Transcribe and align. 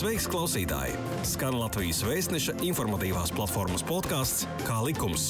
Sveiks, 0.00 0.24
klausītāji! 0.32 0.94
Skan 1.28 1.58
Latvijas 1.60 1.98
vēstneša 2.08 2.54
informatīvās 2.64 3.34
platformas 3.36 3.84
podkāsts 3.84 4.46
Kā 4.64 4.78
likums. 4.86 5.26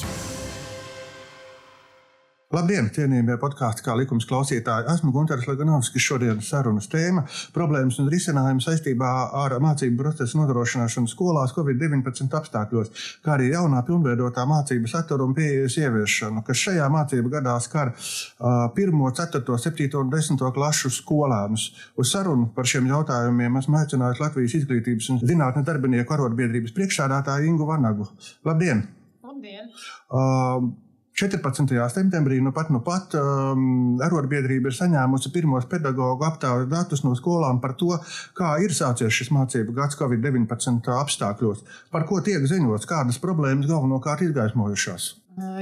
Labdien, 2.51 2.89
cienījamie 2.91 3.37
podkāstu 3.39 3.85
kā 3.85 3.93
likums 3.95 4.25
klausītāji. 4.27 4.89
Esmu 4.91 5.13
Gunārs 5.15 5.45
Laganovskis. 5.47 6.03
Šodienas 6.03 6.49
sarunas 6.51 6.89
tēma- 6.91 7.21
problēmas 7.55 7.99
un 8.03 8.09
risinājumi 8.11 8.59
saistībā 8.65 9.11
ar 9.39 9.55
mācību 9.63 9.95
procesu 10.01 10.35
nodrošināšanu 10.41 11.07
skolās 11.07 11.53
Covid-19 11.55 12.35
apstākļos, 12.41 12.91
kā 13.23 13.37
arī 13.37 13.53
jaunā 13.53 13.79
pilnveidotā 13.87 14.43
mācību 14.43 14.91
satura 14.91 15.23
un 15.23 15.33
pieejas 15.33 15.77
ieviešanu, 15.79 16.43
kas 16.43 16.57
šajā 16.57 16.91
mācību 16.91 17.31
gadā 17.37 17.55
skar 17.61 17.93
uh, 17.95 18.67
1, 18.75 18.99
4, 19.15 19.57
7 19.57 19.95
un 20.03 20.11
10 20.11 20.51
klašu 20.51 20.91
skolēnus. 20.91 21.71
Uz 21.95 22.11
sarunu 22.11 22.51
par 22.53 22.65
šiem 22.65 22.91
jautājumiem 22.91 23.59
esmu 23.63 23.79
aicinājis 23.79 24.19
Latvijas 24.19 24.59
izglītības 24.59 25.09
un 25.09 25.23
zinātnes 25.23 25.63
darbinieku 25.63 26.19
arotbiedrības 26.19 26.75
priekšsādātāju 26.75 27.47
Ingu 27.47 27.65
Vanagu. 27.65 28.11
Labdien! 28.43 28.89
Labdien! 29.23 29.71
Uh, 30.11 30.90
14. 31.21 31.77
septembrī 31.93 32.39
nu 32.41 32.53
pat, 32.55 32.71
nu 32.73 32.81
pat 32.85 33.13
um, 33.19 33.99
arotbiedrība 34.01 34.71
ir 34.71 34.77
saņēmusi 34.77 35.31
pirmos 35.35 35.67
pedagoģu 35.69 36.25
aptaujas 36.25 36.69
datus 36.71 37.05
no 37.05 37.13
skolām 37.17 37.61
par 37.61 37.75
to, 37.77 37.93
kā 38.37 38.55
ir 38.65 38.73
sācies 38.73 39.13
šis 39.13 39.29
mācību 39.35 39.75
gads 39.77 39.99
Covid-19 40.01 40.89
apstākļos. 40.97 41.65
Par 41.93 42.07
ko 42.09 42.23
tiek 42.25 42.45
ziņots, 42.49 42.89
kādas 42.89 43.21
problēmas 43.21 43.69
galvenokārt 43.69 44.25
izgaismojušās. 44.25 45.11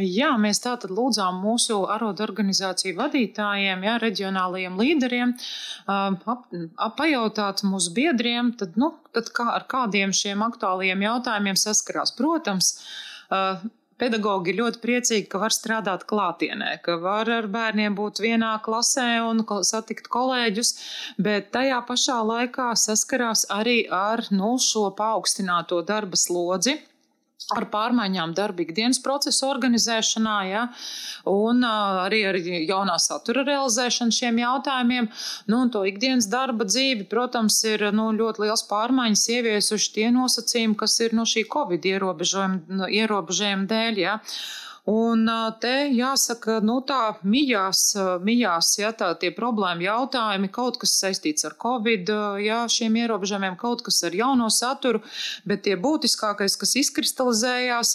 Jā, 0.02 0.31
mēs 0.41 0.64
tātad 0.64 0.90
lūdzām 0.95 1.44
mūsu 1.44 1.84
arodu-organizāciju 1.94 2.95
vadītājiem, 2.98 3.84
jā, 3.86 3.98
reģionālajiem 4.02 4.80
līderiem, 4.80 5.34
ap, 5.94 6.23
ap, 6.26 6.95
pajautāt 6.98 7.62
mūsu 7.67 7.94
biedriem, 7.94 8.50
tad, 8.58 8.80
nu, 8.81 8.95
tad 9.14 9.30
kā, 9.36 9.45
ar 9.59 9.67
kādiem 9.70 10.16
šiem 10.16 10.41
aktuāliem 10.48 11.05
jautājumiem 11.05 11.59
saskarās. 11.59 12.16
Protams, 12.17 12.73
pedagogi 14.00 14.55
ļoti 14.58 14.81
priecīgi, 14.83 15.28
ka 15.31 15.42
var 15.44 15.55
strādāt 15.55 16.05
klātienē, 16.09 16.78
ka 16.86 16.97
var 17.03 17.30
ar 17.36 17.50
bērniem 17.52 17.97
būt 17.97 18.22
vienā 18.23 18.56
klasē 18.66 19.08
un 19.28 19.44
satikt 19.67 20.09
kolēģus, 20.11 20.75
bet 21.22 21.52
tajā 21.56 21.81
pašā 21.88 22.19
laikā 22.31 22.72
saskarās 22.80 23.45
arī 23.53 23.81
ar 23.91 24.25
nu, 24.31 24.56
šo 24.59 24.89
paaugstināto 24.97 25.83
darba 25.88 26.19
slodzi 26.19 26.80
ar 27.56 27.66
pārmaiņām 27.72 28.34
darba 28.38 28.64
ikdienas 28.64 29.00
procesu 29.02 29.48
organizēšanā, 29.50 30.36
ja, 30.50 30.66
un 31.30 31.64
arī 31.66 32.22
ar 32.30 32.38
jaunā 32.44 32.98
satura 33.02 33.46
realizēšanu 33.48 34.16
šiem 34.16 34.42
jautājumiem. 34.44 35.09
Nu, 35.50 35.64
to 35.73 35.84
ikdienas 35.90 36.30
darba 36.30 36.68
dzīvi, 36.70 37.08
protams, 37.09 37.58
ir 37.70 37.90
nu, 37.96 38.09
ļoti 38.20 38.46
liels 38.46 38.66
pārmaiņas 38.70 39.28
ieviesuši 39.38 39.94
tie 39.98 40.09
nosacījumi, 40.16 40.78
kas 40.80 41.00
ir 41.06 41.18
no 41.18 41.26
šī 41.30 41.48
Covid 41.50 41.90
ierobežojuma, 41.94 42.90
ierobežojuma 43.02 43.70
dēļ. 43.72 44.03
Ja. 44.03 44.20
Un 44.90 45.28
te 45.62 45.73
jāsaka, 45.94 46.59
nu 46.66 46.80
tā 46.88 47.14
mijās, 47.22 47.82
mijās 48.26 48.72
ja, 48.80 48.90
tā, 48.98 49.12
tie 49.22 49.30
problēma 49.36 49.86
jautājumi, 49.86 50.50
kaut 50.54 50.80
kas 50.81 50.96
saistīts 51.04 51.46
ar 51.46 51.54
Covid, 51.62 52.09
ja, 52.42 52.64
šiem 52.72 52.98
ierobežojumiem, 53.04 53.58
kaut 53.59 53.84
kas 53.86 54.02
ar 54.08 54.18
jauno 54.18 54.50
saturu, 54.54 55.04
bet 55.46 55.68
tie 55.68 55.78
būtiskākais, 55.78 56.58
kas 56.58 56.73
izkristalizējās, 56.81 57.94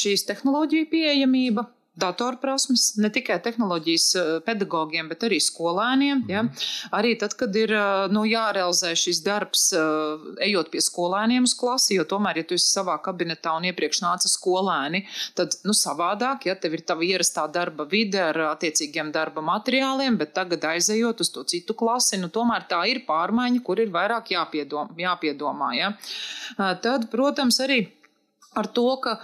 šīs 0.00 0.26
tehnoloģija 0.26 0.90
pieejamība, 0.90 1.68
datorprasmes, 1.92 2.94
ne 2.96 3.10
tikai 3.12 3.36
tehnoloģijas 3.44 4.06
eh, 4.16 4.28
pedagogiem, 4.46 5.10
bet 5.12 5.26
arī 5.28 5.36
skolēniem. 5.44 6.24
Ja? 6.30 6.44
Mhm. 6.46 6.62
Arī 6.96 7.12
tad, 7.20 7.36
kad 7.36 7.56
ir 7.58 7.74
eh, 7.76 8.06
nu, 8.12 8.24
jārealizē 8.28 8.94
šis 8.96 9.20
darbs, 9.26 9.66
eh, 9.76 10.24
ejot 10.48 10.72
pie 10.72 10.80
skolēniem 10.84 11.44
uz 11.48 11.54
klasi, 11.58 11.98
jo 11.98 12.06
tomēr, 12.08 12.40
ja 12.40 12.48
tu 12.48 12.56
esi 12.56 12.70
savā 12.70 12.96
kabinetā 13.04 13.52
un 13.58 13.68
iepriekš 13.68 14.02
nāca 14.06 14.32
skolēni, 14.32 15.04
tad 15.38 15.58
nu, 15.68 15.76
savādāk, 15.76 16.48
ja 16.48 16.56
tev 16.56 16.78
ir 16.78 16.86
tava 16.88 17.04
ierastā 17.04 17.44
darba 17.52 17.84
vide 17.88 18.22
ar 18.24 18.40
attiecīgiem 18.54 19.12
darba 19.12 19.44
materiāliem, 19.44 20.16
bet 20.20 20.32
tagad 20.38 20.64
aizejot 20.72 21.20
uz 21.20 21.32
to 21.34 21.44
citu 21.44 21.76
klasi, 21.76 22.16
nu, 22.22 22.32
tomēr 22.32 22.64
tā 22.72 22.86
ir 22.88 23.04
pārmaiņa, 23.08 23.64
kur 23.66 23.84
ir 23.84 23.92
vairāk 23.92 24.32
jāpiedom, 24.32 24.94
jāpiedomā. 24.96 25.74
Ja? 25.76 25.92
Tad, 26.56 27.10
protams, 27.12 27.60
arī 27.60 27.84
ar 28.54 28.68
to, 28.76 28.86
ka 29.00 29.16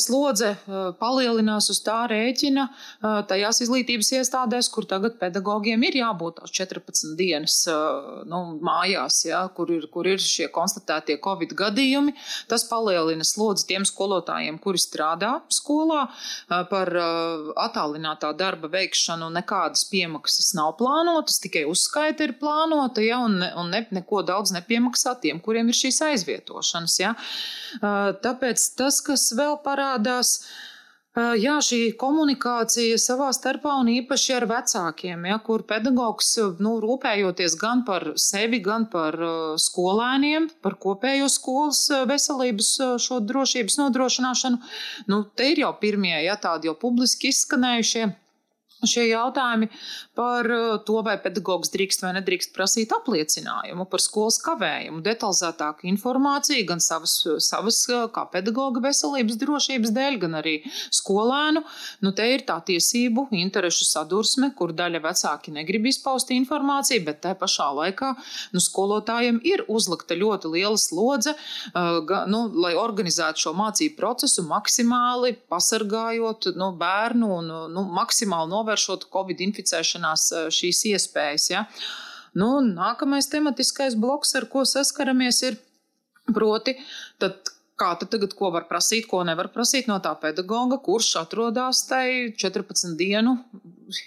slodze 0.00 0.54
uh, 0.54 0.90
palielinās 0.98 1.68
uz 1.72 1.80
tā 1.84 1.98
rēķina 2.10 2.64
uh, 2.68 3.20
tajās 3.28 3.60
izglītības 3.64 4.10
iestādēs, 4.20 4.70
kur 4.72 4.86
tagad 4.88 5.18
pedagogiem 5.20 5.82
ir 5.88 6.00
jābūt 6.00 6.40
14 6.48 7.14
dienas 7.18 7.60
nu, 8.28 8.40
mājās, 8.64 9.20
ja, 9.26 9.42
kur, 9.54 9.70
ir, 9.74 9.86
kur 9.92 10.06
ir 10.08 10.20
šie 10.22 10.48
konstatētie 10.52 11.18
covid 11.24 11.52
gadījumi. 11.58 12.14
Tas 12.48 12.64
palielina 12.68 13.26
slodzi 13.26 13.66
tiem 13.68 13.84
skolotājiem, 13.88 14.58
kuri 14.62 14.80
strādā 14.80 15.38
skolā 15.52 16.06
par 16.48 16.92
attālinātā 17.58 18.32
darba 18.38 18.70
veikšanu. 18.72 19.30
Nekādas 19.34 19.84
piemaksas 19.90 20.52
nav 20.58 20.74
plānotas, 20.80 21.40
tikai 21.42 21.64
uzskaita 21.68 22.28
ir 22.28 22.36
plānota, 22.40 23.02
ja, 23.04 23.20
un, 23.26 23.40
un 23.42 23.72
ne, 23.74 23.84
neko 23.94 24.22
daudz 24.26 24.54
nepiemaksā 24.56 25.18
tiem, 25.22 25.42
kuriem 25.44 25.70
ir 25.72 25.78
šīs 25.78 26.00
aizvietošanas. 26.08 26.98
Ja. 27.02 27.14
Tāpēc 28.24 28.64
tas, 28.78 29.02
kas 29.04 29.28
vēl 29.36 29.57
parādās, 29.64 30.38
Jā, 31.18 31.56
šī 31.64 31.96
komunikācija 31.98 32.98
savā 33.00 33.30
starpā 33.34 33.72
un 33.80 33.88
īpaši 33.90 34.34
ar 34.36 34.44
vecākiem, 34.46 35.24
ja, 35.26 35.38
kur 35.42 35.64
pedagogs 35.66 36.28
nu, 36.62 36.76
rūpējoties 36.84 37.56
gan 37.58 37.82
par 37.88 38.12
sevi, 38.20 38.60
gan 38.62 38.86
par 38.92 39.16
skolēniem, 39.58 40.46
par 40.62 40.76
kopējo 40.78 41.26
skolas 41.32 41.80
veselības 42.06 42.70
šo 43.02 43.18
drošības 43.24 43.80
nodrošināšanu, 43.80 44.62
nu, 45.10 45.20
te 45.34 45.50
ir 45.54 45.64
jau 45.64 45.72
pirmie, 45.80 46.14
ja 46.22 46.38
tādi 46.38 46.70
jau 46.70 46.76
publiski 46.78 47.32
izskanējušie 47.32 48.06
šie 48.86 49.08
jautājumi 49.08 49.68
par 50.18 50.46
uh, 50.50 50.78
to, 50.86 51.00
vai 51.06 51.16
pedagogs 51.22 51.70
drīkst 51.74 52.02
vai 52.04 52.12
nedrīkst 52.16 52.52
prasīt 52.54 52.92
apliecinājumu 52.94 53.86
par 53.90 54.02
skolas 54.02 54.38
kavējumu, 54.42 55.02
detalizētāku 55.06 55.88
informāciju 55.90 56.66
gan 56.68 56.82
savas, 56.82 57.14
savas 57.44 57.80
uh, 57.90 58.06
kā 58.14 58.24
pedagoga 58.32 58.82
veselības 58.88 59.38
drošības 59.40 59.94
dēļ, 59.94 60.18
gan 60.24 60.38
arī 60.40 60.54
skolēnu. 60.94 61.62
Nu, 62.06 62.12
te 62.14 62.26
ir 62.34 62.44
tā 62.48 62.58
tiesību, 62.66 63.28
interešu 63.38 63.86
sadursme, 63.88 64.52
kur 64.58 64.74
daļa 64.76 65.02
vecāki 65.06 65.54
negrib 65.54 65.86
izpaust 65.90 66.32
informāciju, 66.34 67.04
bet 67.06 67.22
tā 67.26 67.34
pašā 67.38 67.70
laikā 67.80 68.12
nu, 68.54 68.62
skolotājiem 68.62 69.40
ir 69.46 69.64
uzlikta 69.70 70.18
ļoti 70.18 70.52
liela 70.54 70.78
slodze, 70.78 71.34
uh, 71.74 72.00
nu, 72.30 72.44
lai 72.58 72.74
organizētu 72.78 73.46
šo 73.46 73.54
mācību 73.58 73.98
procesu 73.98 74.46
maksimāli 74.46 75.34
pasargājot 75.50 76.52
nu, 76.58 76.72
bērnu 76.78 77.30
un 77.38 77.52
nu, 77.74 77.86
maksimāli 77.94 78.50
novērst 78.50 78.67
novēršot 78.68 79.08
Covid 79.12 79.40
inficēšanās 79.48 80.28
eh, 80.32 80.48
šīs 80.52 80.84
iespējas. 80.92 81.50
Ja. 81.52 81.64
Nu, 82.38 82.60
nākamais 82.64 83.30
tematiskais 83.32 83.96
bloks, 83.98 84.34
ar 84.36 84.48
ko 84.52 84.64
saskaramies, 84.68 85.42
ir 85.48 85.56
proti, 86.34 86.76
tad, 87.18 87.54
kā 87.78 87.94
tad 88.00 88.10
tagad, 88.12 88.34
ko 88.38 88.52
var 88.54 88.66
prasīt, 88.70 89.06
ko 89.10 89.22
nevar 89.26 89.50
prasīt 89.54 89.88
no 89.90 89.98
tā 90.02 90.12
pedagoga, 90.20 90.80
kurš 90.82 91.14
atrodas 91.22 91.84
tai 91.88 92.34
14 92.36 92.96
dienu 92.98 93.38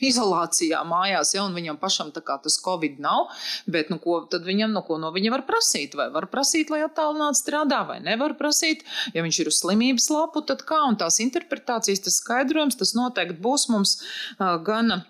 izolācijā 0.05 0.81
mājās, 0.85 1.33
ja 1.35 1.45
viņam 1.49 1.79
pašam 1.81 2.11
tas 2.13 2.57
covid 2.63 2.99
nav. 3.01 3.31
Bet 3.65 3.89
nu, 3.89 3.97
ko 4.01 4.21
tad 4.31 4.45
viņam 4.45 4.75
no 4.75 4.83
ko 4.85 4.99
no 5.01 5.11
viņa 5.15 5.33
var 5.33 5.45
prasīt? 5.47 5.95
Vai 5.97 6.09
var 6.13 6.27
prasīt, 6.31 6.69
lai 6.73 6.83
attālināti 6.85 7.41
strādā, 7.41 7.81
vai 7.87 7.99
nevar 8.03 8.35
prasīt? 8.39 8.85
Ja 9.15 9.25
viņš 9.25 9.41
ir 9.41 9.51
uz 9.51 9.61
slimības 9.63 10.09
lapu, 10.13 10.43
tad 10.45 10.65
kā 10.67 10.83
un 10.89 10.99
tās 11.01 11.21
interpretācijas, 11.23 12.03
tas 12.05 12.21
skaidrojums, 12.21 12.77
tas 12.79 12.93
noteikti 12.97 13.41
būs 13.41 13.69
mums 13.73 13.97
uh, 14.01 14.57
gan 14.61 15.01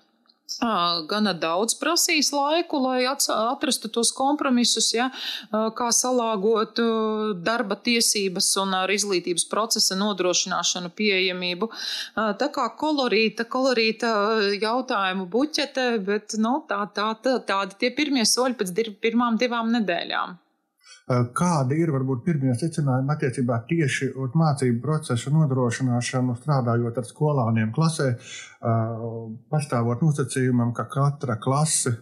gana 1.09 1.33
daudz 1.33 1.75
prasīs 1.79 2.31
laiku, 2.33 2.79
lai 2.83 3.05
atrastu 3.07 3.89
tos 3.89 4.11
kompromisus, 4.15 4.91
ja, 4.93 5.09
kā 5.51 5.89
salāgot 5.95 6.81
darba 7.43 7.75
tiesības 7.75 8.51
un 8.61 8.75
ar 8.81 8.91
izglītības 8.91 9.47
procesa 9.51 9.97
nodrošināšanu 9.99 10.91
pieejamību. 10.97 11.71
Tā 12.15 12.51
kā 12.53 12.67
kolorīta, 12.77 13.47
kolorīta 13.49 14.13
jautājumu 14.61 15.27
buķete, 15.31 15.87
bet 16.05 16.37
nu, 16.37 16.59
tā, 16.69 16.83
tā, 16.95 17.11
tā, 17.23 17.39
tādi 17.47 17.79
tie 17.81 17.91
pirmie 17.95 18.25
soļi 18.27 18.59
pēc 18.61 18.77
pirmām 19.01 19.39
divām 19.41 19.73
nedēļām. 19.77 20.39
Eh, 21.11 21.21
kādi 21.35 21.79
ir 21.81 21.91
varbūt 21.91 22.21
pirmie 22.23 22.53
secinājumi 22.55 23.11
attiecībā 23.11 23.57
tieši 23.67 24.11
uz 24.21 24.35
mācību 24.37 24.79
procesu 24.83 25.31
nodrošināšanu, 25.33 26.35
strādājot 26.39 26.99
ar 27.01 27.07
skolāniem 27.07 27.71
klasē, 27.75 28.07
eh, 28.13 29.03
pastāvot 29.51 30.03
nosacījumam, 30.05 30.73
ka 30.77 30.85
katra 30.85 31.39
klase 31.41 31.97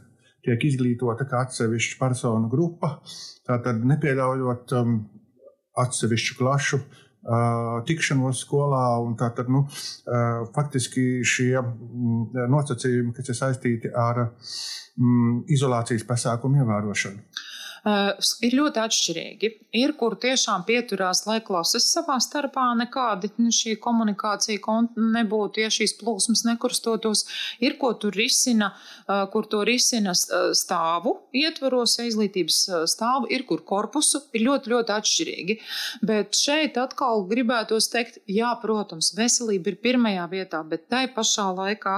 tiek 0.45 0.61
izglītota 0.63 1.25
kā 1.29 1.45
atsevišķa 1.47 1.99
personu 1.99 2.49
grupa, 2.51 2.99
tātad 3.47 3.83
nepieļaujot 3.83 4.73
um, 4.79 4.97
atsevišķu 5.75 6.37
klašu 6.39 6.83
Uh, 7.19 7.83
tikšanos 7.83 8.45
skolā. 8.45 8.95
Tātad, 9.19 9.49
nu, 9.51 9.65
faktiski 10.55 11.19
šie 11.27 11.59
mm, 11.59 12.47
nosacījumi, 12.47 13.11
kas 13.13 13.27
ir 13.33 13.35
saistīti 13.35 13.91
ar 13.91 14.21
mm, 14.23 15.41
izolācijas 15.51 16.07
pasākumu 16.07 16.63
ievērošanu. 16.63 17.48
Ir 17.85 18.55
ļoti 18.59 18.81
atšķirīgi. 18.83 19.49
Ir, 19.79 19.93
kur 19.99 20.17
tiešām 20.19 20.65
pieturās, 20.67 21.23
lai 21.29 21.39
klases 21.45 21.87
savā 21.93 22.17
starpā 22.23 22.65
nekāda 22.79 23.29
nu, 23.39 23.53
šī 23.55 23.77
komunikācija 23.81 24.59
nebūtu, 24.97 25.63
ja 25.63 25.71
šīs 25.73 25.95
plūsmas 26.01 26.43
nekrustotos. 26.47 27.25
Ir, 27.63 27.77
ko 27.79 27.93
tur 27.99 28.15
risina, 28.15 28.73
kur 29.33 29.47
to 29.49 29.63
risina 29.67 30.15
stāvu 30.15 31.15
ietvaros, 31.35 31.97
ja 31.99 32.07
izglītības 32.09 32.59
stāvu, 32.89 33.29
ir, 33.33 33.45
kur 33.49 33.63
korpusu. 33.67 34.21
Ir 34.33 34.45
ļoti, 34.47 34.73
ļoti 34.73 34.93
atšķirīgi. 34.95 35.57
Bet 36.05 36.37
šeit 36.37 36.77
atkal 36.79 37.25
gribētos 37.29 37.89
teikt, 37.91 38.19
jā, 38.29 38.51
protams, 38.61 39.11
veselība 39.17 39.73
ir 39.73 39.79
pirmajā 39.83 40.25
vietā, 40.31 40.61
bet 40.67 40.87
tai 40.91 41.05
pašā 41.13 41.49
laikā 41.57 41.95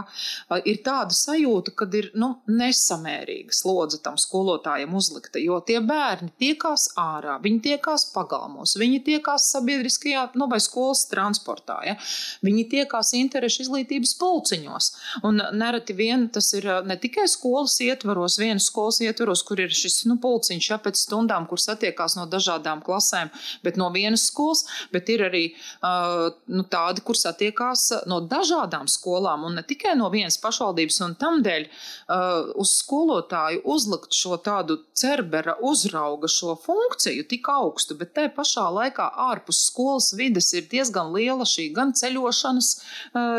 ir 0.68 0.81
tāda 0.86 1.16
sajūta, 1.16 1.75
ka 1.78 1.88
ir 1.98 2.12
nu, 2.19 2.33
nesamērīga 2.50 3.56
slodze 3.56 4.01
tam 4.04 4.18
skolotājiem 4.22 4.94
uzlikta. 4.98 5.42
Jo 5.42 5.60
tie 5.66 5.80
bērni 5.83 6.31
tiekās 6.42 6.92
ārā, 7.00 7.38
viņi 7.44 7.62
tiekās 7.68 8.07
pagalmos, 8.16 8.75
viņi 8.80 9.01
tiekās 9.07 9.50
sabiedriskajā 9.54 10.28
nu, 10.39 10.48
vai 10.51 10.62
skolas 10.63 11.06
transportā, 11.12 11.80
ja? 11.88 11.98
viņi 12.45 12.68
tiekās 12.72 13.13
interešu 13.18 13.66
izglītības 13.66 14.16
pulciņos. 14.22 14.92
Un 15.28 15.42
nereti 15.57 15.95
vien 15.98 16.28
tas 16.33 16.51
ir 16.57 16.68
ne 16.88 16.98
tikai 17.01 17.28
skolas 17.31 17.78
ietvaros, 17.83 18.39
vienas 18.42 18.68
skolas 18.72 19.01
ietvaros, 19.04 19.20
kur 19.45 19.59
ir 19.62 19.73
šis 19.75 20.06
nu, 20.09 20.18
pulciņš 20.21 20.69
ja, 20.71 20.77
pēc 20.81 21.00
stundām, 21.06 21.47
kur 21.50 21.62
satiekās 21.62 22.18
no 22.18 22.25
dažādām 22.29 22.81
klasēm, 22.85 23.31
bet 23.65 23.77
no 23.79 23.89
vienas 23.94 24.25
skolas, 24.29 24.65
bet 24.94 25.09
ir 25.13 25.25
arī 25.27 25.44
uh, 25.51 26.31
nu, 26.51 26.65
tādi, 26.71 27.03
kur 27.06 27.18
satiekās 27.19 27.88
no 28.09 28.21
dažādām 28.25 28.89
skolām 28.91 29.45
un 29.47 29.59
ne 29.59 29.65
tikai 29.68 29.95
no 30.00 30.09
vienas 30.13 30.39
pašvaldības. 30.41 31.01
Un 31.06 31.15
tamdēļ 31.21 31.68
uh, 31.68 32.51
uz 32.62 32.75
skolotāju 32.81 33.63
uzlikt 33.75 34.15
šo 34.18 34.38
tādu 34.41 34.79
cerbera 34.97 35.57
uzrauga 35.62 36.29
šo 36.31 36.56
funkciju 36.65 37.25
tik 37.29 37.50
augstu, 37.51 37.97
bet 38.00 38.13
te 38.18 38.27
pašā 38.33 38.68
laikā 38.73 39.07
ārpus 39.29 39.65
skolas 39.69 40.12
vides 40.18 40.51
ir 40.57 40.68
diezgan 40.71 41.12
liela 41.15 41.47
šī 41.47 41.69
gan 41.75 41.94
ceļošanas, 41.97 42.71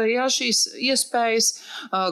jā, 0.09 0.27
šīs 0.37 0.65
iespējas, 0.91 1.53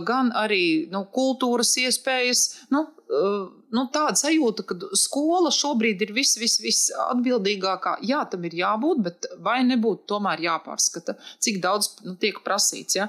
gan 0.06 0.32
arī 0.36 0.88
nu, 0.92 1.04
kultūras 1.14 1.74
iespējas. 1.80 2.46
Nu, 2.74 2.86
nu, 3.10 3.82
tāda 3.92 4.14
sajūta, 4.18 4.64
ka 4.68 4.76
skola 4.98 5.50
šobrīd 5.54 6.02
ir 6.04 6.12
viss, 6.14 6.38
viss, 6.38 6.60
viss 6.62 6.90
atbildīgākā. 7.08 7.96
Jā, 8.06 8.20
tam 8.30 8.44
ir 8.46 8.54
jābūt, 8.60 9.00
bet 9.06 9.28
vai 9.42 9.58
nebūtu 9.66 10.06
tomēr 10.12 10.42
jāpārskata, 10.44 11.16
cik 11.42 11.60
daudz 11.64 11.90
nu, 12.06 12.14
tiek 12.20 12.38
prasīts 12.46 12.98
ja, 13.00 13.08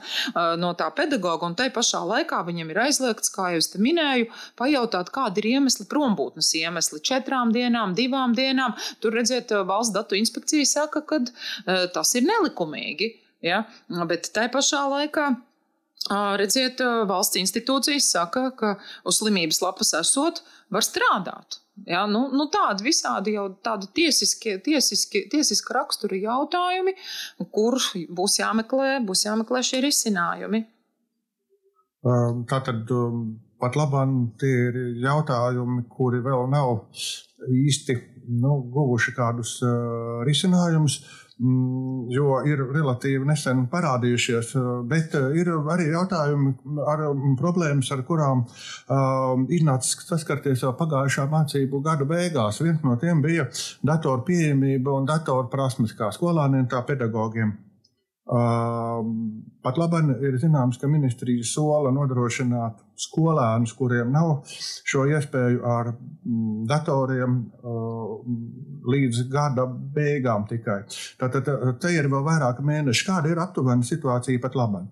no 0.61 0.73
tā 0.79 0.89
pedagoga. 0.97 1.49
Un 1.49 1.57
tai 1.59 1.69
pašā 1.73 2.01
laikā 2.13 2.41
viņam 2.47 2.73
ir 2.73 2.81
aizliegts, 2.87 3.33
kā 3.35 3.51
jau 3.53 3.61
es 3.61 3.71
te 3.73 3.81
minēju, 3.83 4.31
pajautāt, 4.59 5.13
kādi 5.13 5.43
ir 5.43 5.51
iemesli, 5.55 5.87
prombūtnes 5.91 6.53
iemesli. 6.61 7.03
Četrām 7.11 7.53
dienām, 7.55 7.95
divām 7.97 8.35
dienām. 8.37 8.77
Tur 9.03 9.17
redziet, 9.19 9.53
valsts 9.67 9.93
datu 9.95 10.17
inspekcija 10.17 10.65
saka, 10.67 11.05
ka 11.05 11.21
tas 11.93 12.15
ir 12.17 12.25
nelikumīgi. 12.29 13.13
Ja? 13.45 13.63
Bet 14.09 14.29
tai 14.33 14.49
pašā 14.53 14.83
laikā 14.89 15.31
Redziet, 16.09 16.81
valsts 17.07 17.37
institūcijas 17.37 18.07
saka, 18.15 18.47
ka 18.57 18.71
uz 19.05 19.19
slimības 19.21 19.61
lapas 19.61 19.93
esot, 19.99 20.41
var 20.73 20.85
strādāt. 20.85 21.59
Ja, 21.87 22.03
nu, 22.09 22.25
nu 22.35 22.47
tādi 22.51 22.85
visādi 22.89 23.35
jau 23.35 23.47
tādi 23.63 23.87
tiesiski, 23.95 24.57
tiesiski, 24.65 25.23
tiesiski 25.31 25.73
rakstura 25.77 26.17
jautājumi, 26.19 26.93
kur 27.53 27.77
būs 28.17 28.39
jāmeklē, 28.41 28.99
būs 29.05 29.25
jāmeklē 29.25 29.61
šie 29.65 29.81
risinājumi. 29.85 30.65
Tātad 32.49 32.89
pat 33.61 33.77
labāk 33.77 34.13
tie 34.41 34.51
ir 34.67 34.79
jautājumi, 35.03 35.85
kuri 35.89 36.21
vēl 36.25 36.47
nav 36.49 36.87
īsti 37.45 37.97
nu, 38.41 38.57
guvuši 38.73 39.13
kādus 39.17 39.59
risinājumus. 40.27 41.01
Uh, 41.41 41.81
Mm, 41.81 42.03
jo 42.13 42.35
ir 42.45 42.59
relatīvi 42.69 43.25
nesen 43.25 43.63
parādījušies, 43.71 44.51
eh, 44.59 44.65
bet 44.91 45.15
eh, 45.17 45.23
ir 45.41 45.49
arī 45.73 45.87
jautājumi 45.89 46.51
ar 46.85 47.01
mm, 47.07 47.31
problēmas, 47.39 47.89
ar 47.95 48.03
kurām 48.05 48.43
um, 48.45 49.47
iznāca 49.49 50.05
saskarties 50.11 50.61
jau 50.61 50.75
pagājušā 50.77 51.25
mācību 51.31 51.81
gada 51.87 52.05
beigās. 52.05 52.61
Viens 52.61 52.85
no 52.85 52.93
tiem 53.01 53.25
bija 53.25 53.47
datoru 53.81 54.21
pieejamība 54.29 54.93
un 54.99 55.09
datoru 55.09 55.49
prasmes 55.49 55.97
kā 55.97 56.11
skolāniem, 56.13 56.69
tā 56.69 56.83
pedagogiem. 56.85 57.55
Pat 58.31 59.77
labi 59.77 60.13
ir 60.23 60.37
zināms, 60.39 60.77
ka 60.79 60.87
ministrija 60.87 61.43
sola 61.43 61.91
nodrošināt 61.91 62.79
skolēnus, 63.01 63.73
kuriem 63.75 64.13
nav 64.13 64.45
šo 64.47 65.03
iespēju 65.09 65.65
ar 65.67 65.91
mm, 65.91 66.61
datoriem 66.69 67.35
līdz 68.87 69.25
gada 69.33 69.65
beigām 69.67 70.47
tikai. 70.47 70.79
Tātad 71.19 71.51
te 71.83 71.91
ir 71.91 72.07
vēl 72.11 72.23
vairāki 72.29 72.63
mēneši. 72.71 73.05
Kāda 73.09 73.33
ir 73.33 73.43
aptuvena 73.43 73.83
situācija 73.85 74.41
pat 74.41 74.55
labāk? 74.55 74.87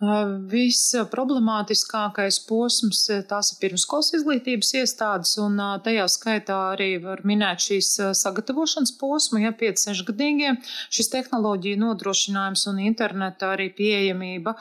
Visproblemātiskākais 0.00 2.38
posms 2.48 3.02
tās 3.28 3.52
ir 3.52 3.58
pirmskolas 3.60 4.14
izglītības 4.16 4.72
iestādes, 4.80 5.36
un 5.42 5.60
tajā 5.84 6.06
skaitā 6.08 6.56
arī 6.70 6.96
var 7.02 7.20
minēt 7.28 7.60
šīs 7.66 7.90
sagatavošanas 8.16 8.94
posmu, 8.96 9.42
ja 9.44 9.52
5-6 9.52 10.00
gadīgiem 10.08 10.56
šis 10.88 11.12
tehnoloģija 11.12 11.76
nodrošinājums 11.84 12.64
un 12.72 12.80
interneta 12.86 13.52
arī 13.58 13.68
pieejamība. 13.76 14.56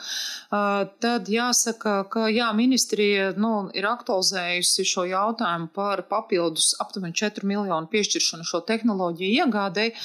Tad 0.52 1.32
jāsaka, 1.32 2.12
ka 2.12 2.28
jā, 2.28 2.52
ministrija 2.60 3.32
nu, 3.40 3.72
ir 3.72 3.88
aktualizējusi 3.88 4.84
šo 4.92 5.08
jautājumu 5.08 5.72
par 5.72 6.04
papildus 6.12 6.76
aptuveni 6.84 7.16
4 7.16 7.48
miljonu 7.48 7.88
piešķiršanu 7.88 8.44
šo 8.44 8.60
tehnoloģiju 8.68 9.40
iegādēji. 9.46 9.96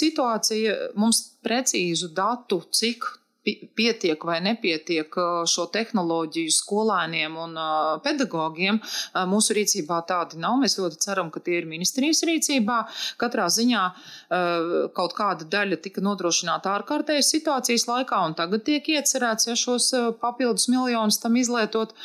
Situācija 0.00 0.96
mums 0.96 1.36
precīzu 1.44 2.08
datu, 2.16 2.64
cik 2.72 3.20
pietiek 3.42 4.22
vai 4.24 4.38
nepietiek 4.44 5.16
šo 5.50 5.66
tehnoloģiju 5.74 6.52
skolēniem 6.54 7.36
un 7.42 7.56
pedagogiem. 8.04 8.78
Mūsu 9.30 9.56
rīcībā 9.58 9.98
tādi 10.08 10.38
nav. 10.42 10.60
Mēs 10.62 10.78
ļoti 10.78 11.00
ceram, 11.02 11.30
ka 11.34 11.42
tie 11.42 11.58
ir 11.60 11.68
ministrijas 11.70 12.22
rīcībā. 12.28 12.78
Katrā 13.20 13.48
ziņā 13.52 13.82
kaut 14.96 15.16
kāda 15.18 15.48
daļa 15.56 15.80
tika 15.82 16.04
nodrošināta 16.04 16.76
ārkārtējas 16.76 17.32
situācijas 17.34 17.88
laikā, 17.90 18.22
un 18.28 18.38
tagad 18.38 18.64
tiek 18.68 18.92
iecerēts, 18.94 19.50
ja 19.50 19.58
šos 19.58 19.90
papildus 20.22 20.68
miljonus 20.72 21.18
tam 21.22 21.36
izlietot. 21.40 21.96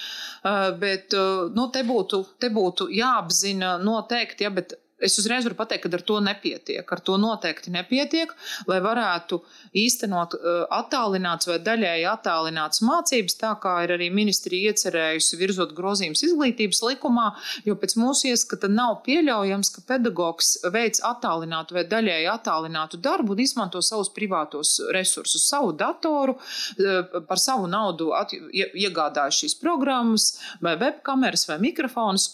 Bet 0.82 1.14
nu, 1.54 1.70
te, 1.74 1.86
būtu, 1.86 2.24
te 2.42 2.50
būtu 2.54 2.90
jāapzina 2.98 3.78
noteikti, 3.84 4.48
ja, 4.48 4.54
bet 4.54 4.78
Es 4.98 5.14
uzreiz 5.22 5.46
varu 5.46 5.54
pateikt, 5.54 5.84
ka 5.86 5.94
ar 5.94 6.02
to 6.02 6.16
nepietiek. 6.26 6.92
Ar 6.92 7.02
to 7.06 7.20
noteikti 7.22 7.70
nepietiek, 7.70 8.32
lai 8.66 8.80
varētu 8.82 9.38
īstenot 9.78 10.34
uh, 10.38 10.64
attālināts 10.74 11.50
vai 11.50 11.60
daļēji 11.62 12.08
attālināts 12.10 12.82
mācības, 12.82 13.36
tā 13.38 13.52
kā 13.62 13.76
ir 13.86 13.94
arī 13.94 14.08
ministrija 14.14 14.72
iecerējusi 14.72 15.38
virzot 15.38 15.76
grozījumus 15.78 16.24
izglītības 16.26 16.82
likumā, 16.88 17.28
jo 17.68 17.76
pēc 17.78 17.94
mūsu 18.02 18.32
ieskata 18.32 18.72
nav 18.74 19.04
pieļaujams, 19.06 19.70
ka 19.76 19.86
pedagogs 19.94 20.56
veic 20.74 20.98
attālinātu 21.06 21.78
vai 21.78 21.86
daļēji 21.94 22.32
attālinātu 22.34 22.98
darbu 22.98 23.38
un 23.38 23.46
izmanto 23.46 23.84
savus 23.86 24.10
privātos 24.18 24.80
resursus, 24.98 25.46
savu 25.46 25.78
datoru, 25.78 26.40
uh, 26.40 27.22
par 27.30 27.44
savu 27.44 27.70
naudu 27.70 28.10
iegādājas 28.50 29.44
šīs 29.44 29.60
programmas, 29.62 30.32
vai 30.58 30.74
webkameras, 30.82 31.46
vai 31.52 31.62
mikrofonus 31.70 32.32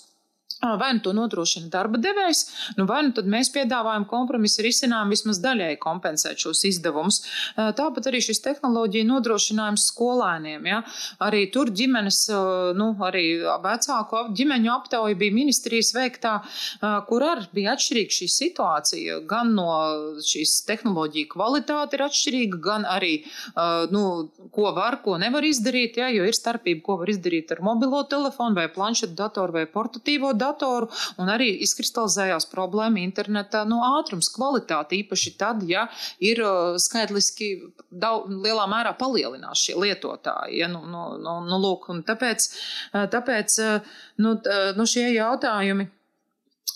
Vai 0.64 0.94
nu 0.94 1.02
to 1.04 1.12
nodrošina 1.12 1.68
darba 1.68 2.00
devējs, 2.00 2.42
nu 2.78 2.86
vai 2.88 3.02
nu 3.04 3.12
tad 3.16 3.28
mēs 3.28 3.50
piedāvājam 3.52 4.06
kompromisu 4.08 4.64
risinājumu 4.64 5.12
vismaz 5.12 5.42
daļēji 5.44 5.80
kompensēt 5.84 6.40
šos 6.40 6.62
izdevumus. 6.70 7.20
Tāpat 7.58 8.08
arī 8.08 8.22
šis 8.24 8.40
tehnoloģija 8.46 9.08
nodrošinājums 9.10 9.84
skolēniem. 9.92 10.70
Ja? 10.72 10.80
Arī 11.28 11.42
tur 11.52 11.68
ģimenes, 11.76 12.22
nu, 12.80 12.88
arī 13.04 13.26
vecāku 13.66 14.22
ģimeņu 14.40 14.72
aptauja 14.72 15.20
bija 15.20 15.36
ministrijas 15.36 15.92
veiktā, 15.98 16.38
kur 17.10 17.28
arī 17.28 17.50
bija 17.60 17.76
atšķirīga 17.76 18.18
šī 18.22 18.30
situācija. 18.38 19.20
Gan 19.28 19.52
no 19.60 19.68
šīs 20.24 20.56
tehnoloģija 20.70 21.32
kvalitāte 21.36 22.00
ir 22.00 22.06
atšķirīga, 22.08 22.62
gan 22.64 22.88
arī, 22.88 23.18
nu, 23.92 24.06
ko 24.56 24.72
var, 24.80 25.02
ko 25.04 25.20
nevar 25.20 25.44
izdarīt, 25.44 26.00
ja? 26.00 26.08
jo 26.08 26.24
ir 26.24 26.40
starpība, 26.40 26.86
ko 26.88 27.02
var 27.04 27.12
izdarīt 27.12 27.52
ar 27.52 27.60
mobilo 27.68 28.06
telefonu 28.08 28.62
vai 28.64 28.70
planšetu 28.72 29.20
datoru 29.20 29.60
vai 29.60 29.68
portatīvo 29.68 30.32
datoru 30.32 30.53
datoru, 30.54 30.90
un 31.22 31.32
arī 31.34 31.50
izkristalizējās 31.66 32.48
problēma 32.52 33.02
interneta 33.04 33.64
no 33.68 33.82
ātrums 33.98 34.32
kvalitāte, 34.34 34.98
īpaši 35.02 35.36
tad, 35.40 35.64
ja 35.68 35.88
ir 36.24 36.42
uh, 36.44 36.78
skaitliski 36.82 37.50
daudz, 37.90 38.32
lielā 38.44 38.68
mērā 38.70 38.94
palielinās 39.00 39.66
šie 39.66 39.78
lietotāji. 39.82 40.62
Ja, 40.62 40.70
nu, 40.72 40.84
nu, 40.86 41.06
nu, 41.22 41.40
nu, 41.48 41.60
lūk, 41.64 41.90
tāpēc, 42.08 42.48
uh, 42.94 43.06
tāpēc 43.12 43.60
uh, 43.64 44.00
nu, 44.24 44.38
nu, 44.78 44.88
šie 44.90 45.10
jautājumi 45.16 45.90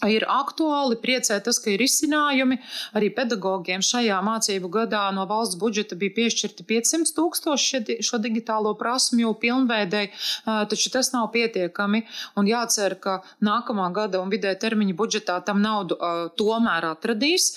ir 0.05 0.25
aktuāli. 0.29 0.97
Priecē 1.01 1.39
tas, 1.43 1.57
ka 1.61 1.71
ir 1.73 1.81
izcinājumi. 1.81 2.59
Arī 2.97 3.09
pedagogiem 3.15 3.81
šajā 3.85 4.19
mācību 4.25 4.69
gadā 4.73 5.07
no 5.15 5.25
valsts 5.29 5.57
budžeta 5.59 5.97
bija 5.97 6.13
piešķirti 6.19 6.65
500 6.69 7.13
tūkstoši 7.17 7.97
šo 8.05 8.19
digitālo 8.21 8.75
prasmju 8.77 9.33
pilnveidēji, 9.41 10.11
taču 10.45 10.93
tas 10.93 11.11
nav 11.15 11.31
pietiekami. 11.33 12.03
Un 12.37 12.49
jācer, 12.49 12.97
ka 13.01 13.21
nākamā 13.41 13.89
gada 13.95 14.21
un 14.21 14.33
vidē 14.33 14.53
termiņa 14.59 14.97
budžetā 14.97 15.39
tam 15.47 15.63
naudu 15.65 15.97
tomēr 16.37 16.91
atradīs, 16.93 17.55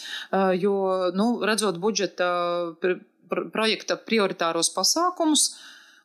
jo, 0.61 0.77
nu, 1.17 1.33
redzot 1.45 1.81
budžeta 1.83 2.31
projekta 3.31 3.99
prioritāros 4.01 4.73
pasākumus, 4.75 5.53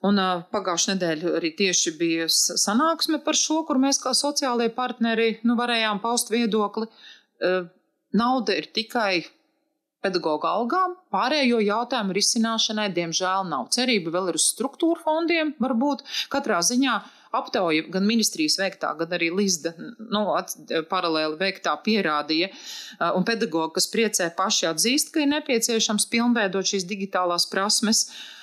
Un 0.06 0.20
pagājušajā 0.52 0.96
nedēļā 0.96 1.32
arī 1.40 1.52
tieši 1.58 1.96
bija 2.00 2.28
sanāksme 2.30 3.22
par 3.26 3.38
šo, 3.40 3.64
kur 3.68 3.80
mēs 3.82 4.02
kā 4.04 4.14
sociālie 4.18 4.68
partneri 4.76 5.40
nu, 5.48 5.56
varējām 5.58 6.02
paust 6.04 6.30
viedokli. 6.34 6.90
Nauda 8.16 8.58
ir 8.60 8.70
tikai 8.76 9.24
pedagoģa 10.06 10.52
algām, 10.60 10.96
pārējo 11.14 11.60
jautājumu 11.66 12.14
risināšanai, 12.14 12.92
diemžēl, 12.94 13.48
nav. 13.50 13.72
Cerība 13.74 14.14
vēl 14.14 14.30
ir 14.32 14.38
uz 14.38 14.50
struktūra 14.52 15.02
fondiem, 15.02 15.56
varbūt 15.64 16.06
katrā 16.34 16.62
ziņā. 16.66 17.00
Aptauja 17.36 17.88
gan 17.92 18.06
ministrijas 18.08 18.56
veiktā, 18.62 18.94
gan 18.96 19.12
arī 19.18 19.28
Līsda 19.36 19.74
nu, 19.76 20.22
paralēli 20.92 21.36
veiktā 21.42 21.74
pierādīja, 21.84 22.48
un 23.18 23.26
pedagoģi, 23.28 23.74
kas 23.76 23.90
priecē 23.92 24.30
paši 24.38 24.70
atzīst, 24.70 25.12
ka 25.12 25.26
ir 25.26 25.34
nepieciešams 25.34 26.08
pilnveidot 26.14 26.70
šīs 26.70 26.88
digitālās 26.88 27.50
prasmes, 27.52 28.06
uh, 28.06 28.35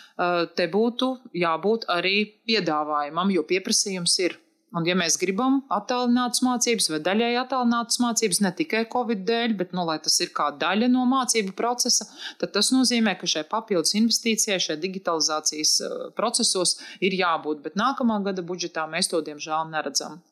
te 0.57 0.69
būtu 0.71 1.13
jābūt 1.37 1.89
arī 1.93 2.17
piedāvājumam, 2.49 3.33
jo 3.35 3.45
pieprasījums 3.49 4.19
ir. 4.27 4.39
Un, 4.73 4.87
ja 4.89 4.95
mēs 4.97 5.19
gribam 5.21 5.59
attālinātas 5.73 6.41
mācības 6.45 6.89
vai 6.95 7.01
daļēji 7.05 7.39
attālinātas 7.43 7.99
mācības, 8.01 8.41
ne 8.41 8.53
tikai 8.57 8.87
Covid 8.93 9.27
dēļ, 9.29 9.57
bet 9.59 9.75
nu, 9.77 9.85
tas 9.85 10.17
ir 10.25 10.33
kā 10.33 10.49
daļa 10.57 10.89
no 10.89 11.05
mācību 11.11 11.53
procesa, 11.59 12.09
tad 12.41 12.55
tas 12.57 12.73
nozīmē, 12.73 13.19
ka 13.21 13.29
šai 13.29 13.45
papildus 13.53 13.93
investīcijai, 14.01 14.57
šai 14.65 14.79
digitalizācijas 14.81 15.77
eh, 15.85 15.97
procesos 16.17 16.79
ir 17.05 17.19
jābūt. 17.21 17.61
Bet 17.67 17.77
nākamā 17.77 18.23
gada 18.25 18.45
budžetā 18.45 18.89
mēs 18.89 19.13
to 19.13 19.21
diemžēl 19.21 19.69
neredzam. 19.75 20.23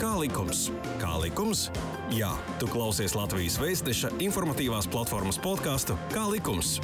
Kā 0.00 0.14
likums? 0.16 0.70
Kā 1.02 1.18
likums? 1.20 1.68
Jā, 2.16 2.32
tu 2.56 2.66
klausies 2.72 3.12
Latvijas 3.12 3.60
Vēstneša 3.60 4.16
informatīvās 4.24 4.88
platformas 4.88 5.36
podkāstu 5.44 6.00
Kā 6.14 6.24
likums? 6.32 6.78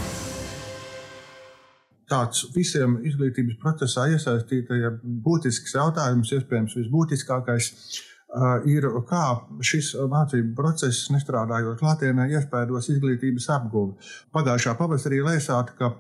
Tāds 2.11 2.45
visiem 2.55 2.99
izglītības 3.07 3.59
procesā 3.63 4.07
iesaistītajiem 4.15 5.01
būtisks 5.25 5.75
jautājums, 5.79 6.35
iespējams, 6.37 6.77
visbūtiskākais. 6.83 7.73
Ir, 8.69 8.85
kā 9.09 9.23
šis 9.65 9.95
mācību 10.13 10.53
process, 10.59 11.07
nestrādājot 11.15 11.79
klātienē, 11.81 12.27
iespējos 12.37 12.91
izglītības 12.93 13.47
apguvi. 13.55 13.95
Pagājušā 14.35 14.75
pavasarī 14.77 15.23
lēsāt, 15.25 15.73
ka 15.79 15.95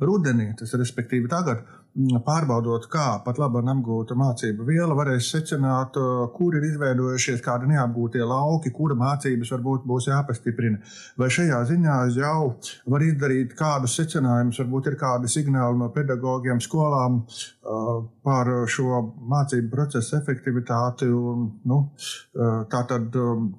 rudenī, 0.00 0.52
tas 0.56 0.72
respektīvi 0.78 1.28
tagad, 1.28 1.66
Mm, 1.66 1.81
pārbaudot, 1.92 2.86
kā 2.88 3.20
pat 3.24 3.38
labi 3.40 3.60
apgūta 3.68 4.16
mācību 4.16 4.64
viela, 4.64 4.94
varēs 4.96 5.28
secināt, 5.34 5.96
uh, 6.00 6.24
kur 6.32 6.56
ir 6.56 6.64
izveidojušies 6.64 7.42
kādi 7.44 7.68
neapgūtie 7.68 8.22
lauki, 8.24 8.72
kura 8.72 8.96
mācības 8.96 9.52
varbūt 9.52 9.84
būs 9.88 10.08
jāpastiprina. 10.08 10.80
Vai 11.20 11.28
šajā 11.32 11.60
ziņā 11.68 11.96
jau 12.16 12.54
var 12.94 13.04
izdarīt 13.04 13.52
kādus 13.58 13.96
secinājumus, 14.00 14.60
varbūt 14.62 14.92
ir 14.92 14.98
kādi 15.00 15.28
signāli 15.28 15.78
no 15.78 15.90
pedagogiem, 15.92 16.62
skolām 16.64 17.22
uh, 17.22 17.92
par 18.24 18.50
šo 18.66 19.02
mācību 19.28 19.70
procesu 19.72 20.16
efektivitāti. 20.20 21.10
Un, 21.12 21.50
nu, 21.68 21.82
uh, 21.92 22.62
tātad, 22.72 23.12
um, 23.20 23.50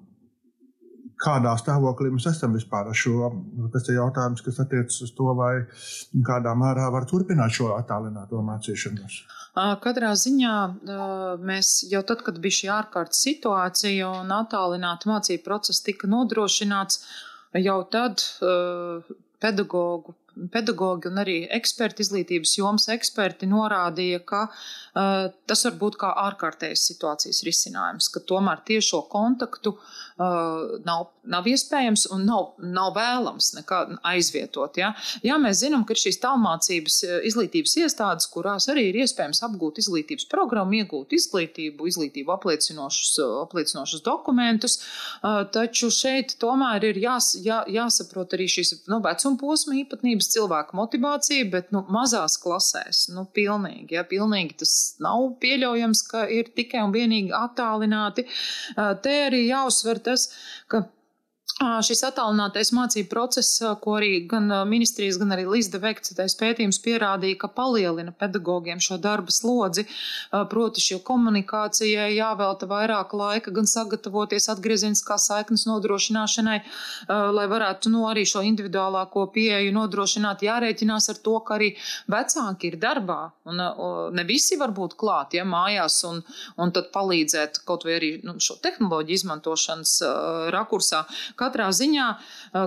kādā 1.24 1.54
stāvoklī 1.60 2.12
mēs 2.14 2.28
esam 2.32 2.56
vispār 2.58 2.90
ar 2.92 2.98
šo. 2.98 3.30
Tas 3.74 3.88
ir 3.90 4.00
jautājums, 4.00 4.44
kas 4.46 4.60
attiecas 4.64 5.00
uz 5.06 5.14
to, 5.18 5.30
vai 5.38 5.54
kādā 6.28 6.54
mērā 6.60 6.90
var 6.94 7.08
turpināt 7.10 7.56
šo 7.58 7.72
attālināto 7.78 8.42
mācīšanos. 8.46 9.20
Katrā 9.84 10.14
ziņā 10.18 10.56
mēs 11.46 11.76
jau 11.92 12.02
tad, 12.10 12.24
kad 12.26 12.40
bija 12.44 12.60
šī 12.60 12.72
ārkārtas 12.80 13.22
situācija 13.28 14.10
un 14.24 14.34
attālināta 14.34 15.12
mācību 15.12 15.46
process 15.46 15.86
tika 15.86 16.10
nodrošināts, 16.10 17.04
jau 17.62 17.80
tad 17.94 18.26
pedagoģu 19.44 20.18
pedagoģi 20.34 21.10
un 21.12 21.22
arī 21.22 21.36
eksperti, 21.58 22.04
izglītības 22.06 22.56
jomas 22.58 22.88
eksperti 22.94 23.50
norādīja, 23.50 24.24
ka 24.26 24.48
tas 24.94 25.66
var 25.66 25.78
būt 25.82 25.98
kā 26.02 26.12
ārkārtējas 26.28 26.86
situācijas 26.92 27.42
risinājums, 27.48 28.12
ka 28.14 28.22
tomēr 28.30 28.62
tiešo 28.68 29.02
kontaktu 29.10 29.74
uh, 29.74 30.04
nav, 30.86 31.08
nav 31.26 31.48
iespējams 31.50 32.06
un 32.14 32.26
nav, 32.28 32.54
nav 32.62 32.94
vēlams 32.98 33.54
aizvietot. 34.06 34.78
Ja? 34.78 34.92
Jā, 35.26 35.40
mēs 35.42 35.64
zinām, 35.64 35.86
ka 35.88 35.98
šīs 35.98 36.20
tālmācības 36.22 37.00
izglītības 37.30 37.76
iestādes, 37.82 38.30
kurās 38.32 38.70
arī 38.72 38.90
ir 38.92 39.02
iespējams 39.04 39.42
apgūt 39.48 39.82
izglītības 39.82 40.28
programmu, 40.32 40.78
iegūt 40.82 41.16
izglītību, 41.18 41.88
izglītību 41.90 42.36
apliecinošus, 42.36 43.16
apliecinošus 43.48 44.06
dokumentus, 44.06 44.80
taču 45.56 45.90
šeit 45.94 46.38
tomēr 46.42 46.90
ir 46.92 47.02
jās, 47.02 47.34
jā, 47.42 47.64
jāsaprot 47.72 48.38
arī 48.38 48.50
šīs 48.52 48.76
nu, 48.92 49.02
vecuma 49.04 49.40
posma 49.42 49.78
īpatnības 49.82 50.30
cilvēka 50.36 50.78
motivācija, 50.78 51.50
bet 51.54 51.74
nu, 51.74 51.86
mazās 51.94 52.38
klasēs 52.42 53.08
nu, 53.16 53.26
pilnīgi, 53.34 53.98
ja, 53.98 54.06
pilnīgi 54.08 54.62
tas 54.62 54.78
nav 55.04 55.28
pieļaujams, 55.44 56.04
ka 56.10 56.26
ir 56.32 56.52
tikai 56.58 56.84
un 56.86 56.94
vienīgi 56.96 57.34
attālināti. 57.38 58.28
Te 58.76 59.16
arī 59.28 59.46
jāuzsver 59.48 60.02
tas, 60.08 60.30
ka 60.72 60.86
Šis 61.84 62.02
attālinātais 62.08 62.72
mācību 62.76 63.08
process, 63.12 63.60
ko 63.84 63.98
arī 64.00 64.24
gan 64.28 64.50
ministrijas, 64.68 65.20
gan 65.22 65.32
arī 65.36 65.44
Līsda 65.48 65.80
veikts 65.84 66.36
pētījums 66.40 66.80
pierādīja, 66.84 67.38
ka 67.40 67.50
palielina 67.56 68.12
pedagogiem 68.20 68.82
šo 68.84 68.98
darba 69.00 69.32
slodzi. 69.32 69.86
Proti, 70.52 70.84
šī 70.84 70.98
komunikācijai 71.08 72.10
jāvelta 72.16 72.68
vairāk 72.68 73.14
laika, 73.16 73.54
gan 73.56 73.70
sagatavoties 73.70 74.50
atgriezeniskā 74.52 75.18
saiknes 75.22 75.68
nodrošināšanai, 75.70 76.58
lai 77.38 77.46
varētu 77.52 77.92
nu, 77.94 78.06
arī 78.10 78.26
šo 78.28 78.44
individuālāko 78.48 79.28
pieeju 79.36 79.76
nodrošināt. 79.78 80.44
Jārēķinās 80.48 81.12
ar 81.14 81.22
to, 81.28 81.38
ka 81.46 81.60
arī 81.60 81.74
vecāki 82.12 82.74
ir 82.74 82.80
darbā, 82.82 83.20
un 83.48 83.64
ne 84.16 84.28
visi 84.28 84.60
var 84.60 84.74
būt 84.76 84.98
klāt 85.00 85.38
ja, 85.38 85.46
mājās, 85.48 86.02
un, 86.10 86.24
un 86.58 86.76
tad 86.76 86.92
palīdzēt 86.96 87.62
kaut 87.68 87.88
vai 87.88 88.00
arī 88.02 88.12
nu, 88.26 88.40
šo 88.44 88.58
tehnoloģiju 88.64 89.22
izmantošanas 89.22 89.96
rakursā 90.56 91.06
Katrā 91.40 91.70
ziņā 91.74 92.08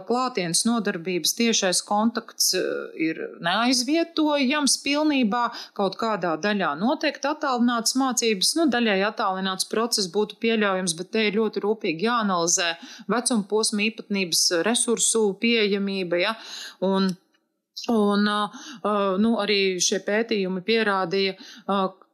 klātienes 0.09 0.65
nodarbības 0.67 1.35
tiešais 1.39 1.83
kontakts 1.87 2.53
ir 2.99 3.21
neaizvietojams 3.45 4.79
pilnībā. 4.85 5.43
Kaut 5.77 5.99
kādā 6.01 6.35
daļā 6.43 6.73
noteikti 6.81 7.31
attālināts 7.31 7.97
mācības, 7.99 8.55
nu, 8.59 8.69
daļai 8.73 8.99
attālināts 9.11 9.69
process 9.71 10.11
būtu 10.13 10.41
pieļaujams, 10.43 10.97
bet 10.99 11.13
te 11.15 11.27
ir 11.29 11.39
ļoti 11.41 11.63
rūpīgi 11.65 12.09
jāanalizē 12.09 12.73
vecuma 13.13 13.47
posma 13.51 13.87
īpatnības, 13.87 14.47
resursu 14.67 15.29
pieejamība. 15.41 16.23
Ja? 16.23 16.35
Un, 16.87 17.13
un 17.93 18.33
nu, 19.23 19.37
arī 19.43 19.61
šie 19.83 20.03
pētījumi 20.07 20.65
pierādīja, 20.67 21.37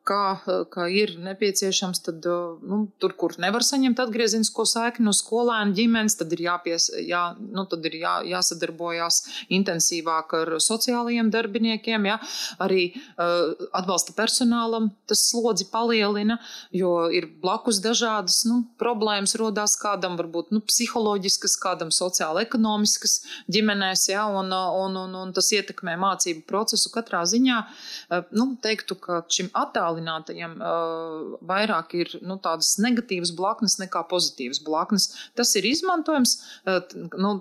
kā, 0.06 0.42
kā 0.72 0.86
ir 0.90 1.14
nepieciešams, 1.22 2.00
tad 2.06 2.26
nu, 2.66 2.78
tur, 3.00 3.14
kur 3.18 3.34
nevar 3.42 3.62
saņemt 3.66 4.00
atgriezenisko 4.02 4.64
saikni 4.66 5.06
no 5.06 5.14
skolēna 5.14 5.74
ģimenes, 5.76 6.16
tad 6.18 6.32
ir, 6.34 6.44
jāpies, 6.48 6.88
jā, 7.06 7.22
nu, 7.38 7.64
tad 7.70 7.86
ir 7.86 7.98
jā, 8.00 8.14
jāsadarbojās 8.32 9.20
intensīvāk 9.54 10.34
ar 10.40 10.52
sociālajiem 10.62 11.30
darbiniekiem. 11.32 12.08
Ja? 12.10 12.18
Arī 12.62 12.88
uh, 12.92 13.52
atbalsta 13.78 14.14
personālam 14.16 14.90
tas 15.10 15.22
slodzi 15.28 15.68
palielina, 15.70 16.38
jo 16.74 17.06
ir 17.14 17.28
blakus 17.42 17.78
dažādas 17.84 18.42
nu, 18.48 18.62
problēmas, 18.82 19.36
rodās 19.38 19.76
kādam 19.80 20.18
varbūt 20.18 20.50
nu, 20.54 20.62
psiholoģiskas, 20.66 21.56
kādam 21.62 21.94
sociāli-ekonomiskas 21.94 23.20
ģimenēs, 23.54 24.08
ja? 24.10 24.26
un, 24.26 24.50
un, 24.50 24.98
un, 25.06 25.16
un 25.22 25.36
tas 25.36 25.52
ietekmē 25.54 25.94
mācību 26.02 26.42
procesu 26.50 26.90
katrā 26.94 27.22
ziņā. 27.28 27.62
Uh, 27.62 28.26
nu, 28.34 28.50
teiktu, 28.62 28.98
ka 28.98 29.22
šim 29.30 29.54
attālinātam 29.54 29.91
attālinātajiem 29.92 30.56
uh, 30.60 31.36
vairāk 31.46 31.94
ir 31.98 32.10
nu, 32.22 32.38
tādas 32.42 32.76
negatīvas 32.82 33.32
blaknes 33.36 33.78
nekā 33.80 34.04
pozitīvas 34.10 34.62
blaknes. 34.64 35.08
Tas 35.36 35.52
ir 35.56 35.66
izmantojams, 35.68 36.34
uh, 36.66 36.80
nu, 37.20 37.34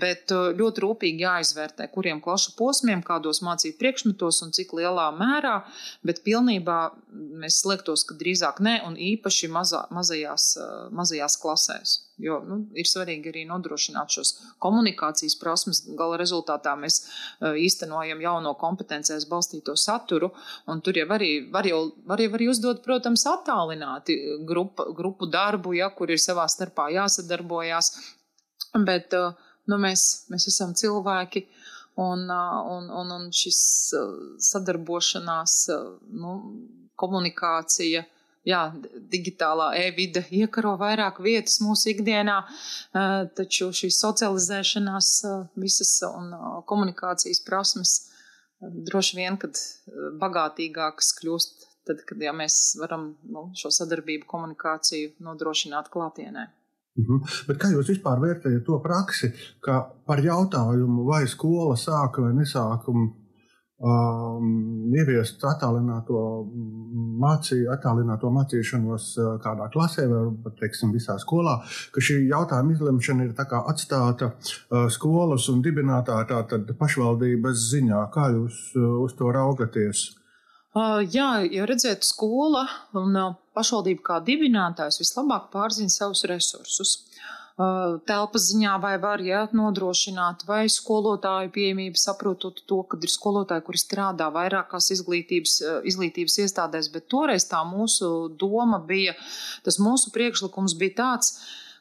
bet 0.00 0.32
ļoti 0.32 0.84
rūpīgi 0.84 1.24
jāizvērtē, 1.26 1.88
kuriem 1.92 2.22
klašu 2.24 2.56
posmiem, 2.58 3.02
kādos 3.02 3.42
mācību 3.42 3.78
priekšmetos 3.78 4.42
un 4.46 4.52
cik 4.56 4.74
lielā 4.78 5.10
mērā, 5.16 5.62
bet 6.02 6.24
pilnībā 6.24 6.80
mēs 7.12 7.62
slēgtos, 7.62 8.06
ka 8.08 8.18
drīzāk 8.18 8.62
nē, 8.64 8.80
un 8.88 8.96
īpaši 8.96 9.50
mazā, 9.52 9.86
mazajās, 9.94 10.54
mazajās 10.92 11.40
klasēs. 11.42 12.07
Jo 12.18 12.40
nu, 12.42 12.58
ir 12.74 12.86
svarīgi 12.90 13.30
arī 13.30 13.44
nodrošināt 13.46 14.10
šos 14.10 14.32
komunikācijas 14.62 15.36
prasmes. 15.38 15.84
Gala 15.98 16.18
rezultātā 16.18 16.74
mēs 16.80 16.98
uh, 17.04 17.54
īstenojam 17.54 18.22
jauno 18.24 18.54
kompetencēs 18.58 19.28
balstīto 19.30 19.76
saturu, 19.78 20.32
tur 20.82 20.98
jau 20.98 21.06
arī 21.14 21.30
var, 21.54 21.68
jau, 21.70 21.80
var 22.10 22.22
jau 22.22 22.32
arī 22.34 22.50
uzdot, 22.50 22.82
protams, 22.82 23.22
attālināti 23.30 24.18
grupa, 24.48 24.88
grupu 24.98 25.30
darbu, 25.30 25.76
ja, 25.78 25.92
kur 25.94 26.10
ir 26.10 26.18
savā 26.22 26.48
starpā 26.50 26.90
jāsadarbojās. 26.96 27.94
Bet 28.82 29.14
uh, 29.14 29.38
nu, 29.70 29.78
mēs, 29.86 30.08
mēs 30.32 30.50
esam 30.50 30.74
cilvēki. 30.78 31.46
Un, 31.98 32.28
un, 32.30 32.84
un, 32.94 33.08
un 33.10 33.24
šis 33.34 33.60
sadarbošanās, 34.46 35.54
nu, 36.14 36.34
komunikācija, 36.98 38.04
uh, 38.04 38.17
jā, 38.46 38.60
digitālā 39.12 39.70
e-vide 39.84 40.24
iekaro 40.30 40.76
vairāk 40.80 41.22
vietas 41.24 41.58
mūsu 41.64 41.92
ikdienā, 41.94 42.38
taču 43.38 43.70
šīs 43.74 43.98
socializēšanās 44.04 45.10
visas 45.58 45.94
un 46.10 46.30
komunikācijas 46.68 47.42
prasmes 47.46 47.96
droši 48.60 49.18
vien, 49.18 49.38
kad 49.40 49.58
bagātīgākas 50.20 51.12
kļūst, 51.20 51.66
tad, 51.88 52.02
kad 52.08 52.22
ja 52.22 52.34
mēs 52.36 52.76
varam 52.80 53.12
nu, 53.30 53.48
šo 53.58 53.72
sadarbību, 53.74 54.26
komunikāciju 54.28 55.16
nodrošināt 55.24 55.90
klātienē. 55.92 56.48
Mhm. 56.98 57.22
Bet 57.46 57.60
kā 57.62 57.70
jūs 57.70 57.92
vispār 57.92 58.18
vērtējat 58.22 58.64
to 58.66 58.80
praksi, 58.82 59.30
ka 59.62 59.84
par 60.06 60.22
jautājumu, 60.24 61.06
vai 61.06 61.24
skola 61.30 61.76
sāka 61.78 62.24
vai 62.26 62.32
nesāka 62.40 62.90
um, 63.78 64.90
ieviest 64.94 65.42
attālināto, 65.46 66.22
mācī, 67.22 67.60
attālināto 67.70 68.30
mācīšanos 68.34 69.08
uh, 69.18 69.30
kādā 69.42 69.68
klasē 69.74 70.06
vai 70.10 70.52
teiksim, 70.58 70.92
visā 70.94 71.18
skolā, 71.22 71.58
ka 71.94 72.02
šī 72.02 72.20
jautājuma 72.32 72.74
izlemšana 72.74 73.28
ir 73.28 73.34
atstāta 73.38 74.32
uh, 74.34 74.86
skolas 74.92 75.48
un 75.52 75.62
dibinātāja 75.62 76.26
pašvaldības 76.78 77.66
ziņā. 77.72 78.04
Kā 78.14 78.30
jūs 78.34 78.62
uh, 78.76 78.88
uz 79.04 79.14
to 79.18 79.30
raugaties? 79.34 80.08
Uh, 80.76 81.00
jā, 81.02 81.42
ja 81.48 81.64
redzētu, 81.66 82.06
skola 82.06 82.66
un 82.98 83.16
uh, 83.16 83.36
pašvaldība 83.56 84.04
kā 84.10 84.18
dibinātājs 84.26 85.00
vislabāk 85.00 85.48
pārzina 85.54 85.90
savus 85.90 86.26
resursus 86.28 86.98
telpas 87.58 88.44
ziņā, 88.52 88.76
vai 88.78 88.92
var 89.02 89.22
ja, 89.24 89.40
nodrošināt, 89.56 90.44
vai 90.46 90.68
skolotāju 90.70 91.50
pieejamību, 91.56 91.98
saprotot 91.98 92.60
to, 92.70 92.82
ka 92.86 93.00
ir 93.02 93.10
skolotāji, 93.10 93.64
kuri 93.66 93.80
strādā 93.82 94.28
vairākās 94.34 94.92
izglītības, 94.94 95.56
izglītības 95.90 96.38
iestādēs, 96.44 96.90
bet 96.94 97.08
toreiz 97.10 97.48
tā 97.50 97.64
mūsu 97.66 98.28
doma 98.38 98.78
bija, 98.78 99.16
tas 99.66 99.80
mūsu 99.82 100.14
priekšlikums 100.14 100.76
bija 100.78 100.94
tāds, 101.02 101.34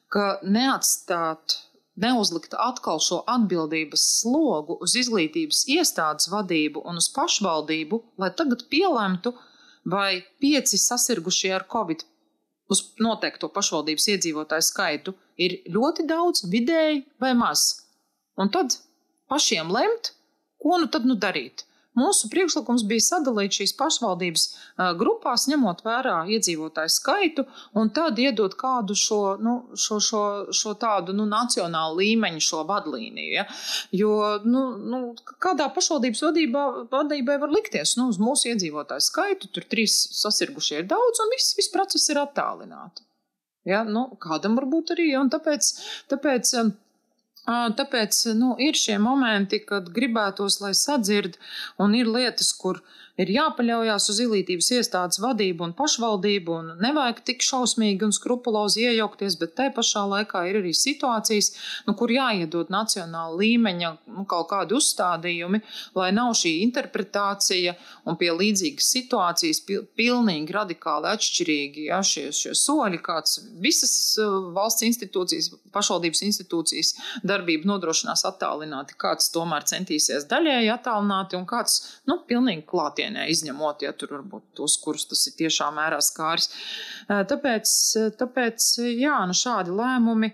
ka 0.09 0.39
neatstāt 0.41 1.59
neuzlikt 1.97 2.55
atkal 2.57 2.97
šo 3.01 3.21
atbildības 3.29 4.01
slogu 4.21 4.79
uz 4.81 4.95
izglītības 4.97 5.63
iestādes 5.77 6.31
vadību 6.33 6.81
un 6.89 6.97
uz 7.01 7.09
pašvaldību, 7.13 8.01
lai 8.21 8.31
tagad 8.33 8.65
pielemtu, 8.71 9.35
vai 9.85 10.23
pieci 10.41 10.81
sasirgušie 10.81 11.53
ar 11.53 11.69
covid 11.69 12.01
uz 12.73 12.83
noteikto 12.99 13.47
pašvaldības 13.53 14.09
iedzīvotāju 14.15 14.65
skaitu 14.65 15.13
ir 15.37 15.59
ļoti 15.73 16.07
daudz, 16.09 16.45
vidēji 16.51 17.05
vai 17.21 17.33
maz. 17.37 17.69
Un 18.37 18.51
tad 18.53 18.77
pašiem 19.31 19.71
lemt, 19.73 20.13
ko 20.61 20.77
nu 20.81 20.89
tad 20.91 21.07
nu 21.09 21.17
darīt. 21.17 21.67
Mūsu 21.97 22.27
priekšlikums 22.29 22.83
bija 22.85 23.01
sadalīt 23.01 23.55
šīs 23.57 23.71
pašvaldības 23.77 24.43
grupās, 24.99 25.47
ņemot 25.49 25.79
vērā 25.85 26.17
iedzīvotāju 26.35 26.93
skaitu, 26.93 27.45
un 27.73 27.89
tad 27.93 28.19
iedot 28.21 28.53
kādu 28.59 28.93
šo, 28.93 29.21
nu, 29.41 29.55
šo, 29.73 29.97
šo, 30.07 30.21
šo 30.53 30.75
tādu 30.77 31.15
nu, 31.17 31.25
nacionālu 31.31 31.97
līmeņu, 32.03 32.43
šo 32.49 32.61
vadlīniju. 32.69 33.31
Ja? 33.39 33.47
Jo 34.03 34.13
nu, 34.45 34.67
nu, 34.77 35.01
kādā 35.41 35.71
pašvaldības 35.73 36.21
vadībā, 36.27 36.67
vadībai 36.93 37.39
var 37.41 37.55
likties, 37.55 37.95
nu, 37.97 38.11
uz 38.13 38.21
mūsu 38.21 38.53
iedzīvotāju 38.53 39.07
skaitu, 39.07 39.49
tur 39.57 39.65
trīs 39.65 39.97
sasirgušie 40.21 40.83
ir 40.83 40.89
daudz, 40.93 41.25
un 41.25 41.33
viss, 41.33 41.57
viss 41.57 41.73
process 41.73 42.13
ir 42.13 42.21
attālināts. 42.21 43.06
Ja? 43.67 43.83
Nu, 43.87 44.07
kādam 44.23 44.57
varbūt 44.59 44.95
arī, 44.97 45.11
un 45.19 45.31
tāpēc. 45.33 45.71
tāpēc 46.13 46.53
Tāpēc 47.47 48.15
nu, 48.35 48.49
ir 48.59 48.75
šie 48.75 48.97
momenti, 48.99 49.61
kad 49.63 49.85
gribētos, 49.95 50.57
lai 50.59 50.73
sadzird, 50.75 51.37
un 51.79 51.93
ir 51.95 52.09
lietas, 52.11 52.49
kur 52.51 52.81
ir 53.21 53.31
jāpaļaujas 53.33 54.09
uz 54.11 54.21
izglītības 54.23 54.69
iestādes 54.77 55.21
vadību 55.23 55.65
un 55.67 55.73
pašvaldību, 55.77 56.57
un 56.61 56.81
nevajag 56.83 57.23
tik 57.27 57.45
šausmīgi 57.45 58.05
un 58.07 58.13
skrupulozi 58.15 58.85
iejaukties, 58.85 59.37
bet 59.41 59.55
te 59.57 59.67
pašā 59.73 60.03
laikā 60.11 60.43
ir 60.49 60.59
arī 60.61 60.73
situācijas, 60.77 61.51
nu, 61.87 61.95
kur 61.97 62.13
jāiedod 62.13 62.71
nacionāla 62.73 63.35
līmeņa 63.41 63.91
nu, 64.17 64.25
kaut 64.29 64.49
kādi 64.51 64.77
uzstādījumi, 64.77 65.61
lai 65.97 66.11
nav 66.15 66.35
šī 66.37 66.53
interpretācija 66.65 67.75
un 68.07 68.19
pie 68.19 68.31
līdzīgas 68.35 68.91
situācijas 68.97 69.63
pilnīgi 69.97 70.55
radikāli 70.55 71.11
atšķirīgi 71.11 71.87
ja, 71.89 72.01
šie, 72.05 72.29
šie 72.35 72.53
soļi, 72.57 73.01
kāds 73.03 73.39
visas 73.63 73.93
uh, 74.21 74.51
valsts 74.55 74.85
institūcijas, 74.87 75.49
pašvaldības 75.73 76.23
institūcijas 76.29 76.93
darbību 77.27 77.69
nodrošinās 77.69 78.25
attālināti, 78.29 78.97
kāds 78.99 79.31
tomēr 79.33 79.65
centīsies 79.67 80.27
daļēji 80.29 80.71
attālināti 80.73 81.37
un 81.39 81.45
kāds, 81.49 81.79
nu, 82.09 82.19
pilnīgi 82.29 82.65
klātien 82.69 83.06
klātienē, 83.07 83.29
izņemot, 83.31 83.83
ja 83.83 83.93
tur 83.93 84.17
varbūt 84.17 84.55
tos, 84.55 84.77
kurus 84.81 85.07
tas 85.07 85.27
ir 85.27 85.35
tiešām 85.37 85.75
mērā 85.75 85.99
skāris. 86.01 86.49
Tāpēc, 87.07 88.17
tāpēc 88.19 88.79
jā, 88.99 89.25
nu 89.27 89.33
šādi 89.33 89.71
lēmumi. 89.71 90.33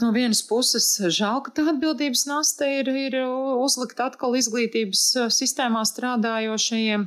No 0.00 0.12
vienas 0.14 0.40
puses, 0.48 0.98
žēl, 0.98 1.42
ka 1.44 1.52
tā 1.52 1.66
atbildības 1.68 2.24
nasta 2.26 2.64
ir, 2.64 2.88
ir 2.88 3.18
uzlikta 3.60 4.08
atkal 4.08 4.34
izglītības 4.38 5.28
sistēmā 5.28 5.82
strādājošajiem. 5.84 7.04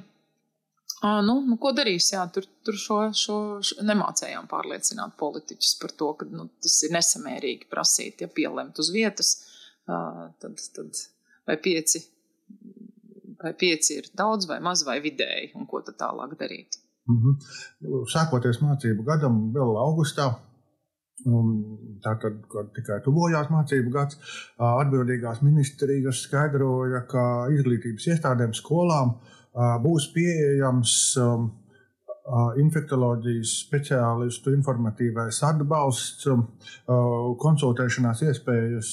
Nu, 1.02 1.40
nu, 1.42 1.58
ko 1.58 1.72
darīs? 1.74 2.12
Jā, 2.14 2.28
tur 2.30 2.46
tur 2.62 2.78
šo, 2.78 3.00
šo, 3.18 3.38
šo 3.66 3.82
nemācējām 3.82 4.46
pārliecināt 4.46 5.16
politiķus 5.18 5.74
par 5.82 5.96
to, 5.98 6.12
ka 6.20 6.30
nu, 6.30 6.46
tas 6.62 6.76
ir 6.86 6.94
nesamērīgi 6.94 7.66
prasīt, 7.72 8.22
ja 8.22 8.30
pielemt 8.30 8.78
uz 8.78 8.92
vietas, 8.94 9.40
tad, 9.90 10.62
tad 10.76 11.02
vai 11.50 11.58
pieci 11.58 12.04
vai 13.44 13.54
pieci 13.54 13.98
ir 14.00 14.12
daudz 14.18 14.48
vai 14.50 14.60
maz 14.60 14.86
vai 14.88 15.00
vidēji, 15.04 15.52
un 15.56 15.68
ko 15.68 15.82
tad 15.86 16.00
tālāk 16.00 16.38
darīt. 16.40 16.80
Mm 17.10 17.18
-hmm. 17.18 18.06
Sākoties 18.14 18.62
mācību 18.62 19.04
gadam, 19.04 19.52
vēl 19.54 19.78
augustā, 19.88 20.32
Tātad, 22.02 22.40
kad 22.50 22.72
tikai 22.74 22.98
tuvojās 23.06 23.52
mācību 23.54 23.94
gads, 23.94 24.18
atbildīgās 24.58 25.44
ministrijas 25.46 26.24
skaidroja, 26.26 27.04
ka 27.10 27.24
izglītības 27.54 28.08
iestādēm, 28.16 28.56
skolām 28.58 29.14
būs 29.84 30.08
pieejams 30.16 30.96
infektuoloģijas 32.62 33.54
speciālistu 33.68 34.56
informatīvais 34.56 35.42
atbalsts, 35.46 36.30
konsultēšanās 37.46 38.26
iespējas 38.30 38.92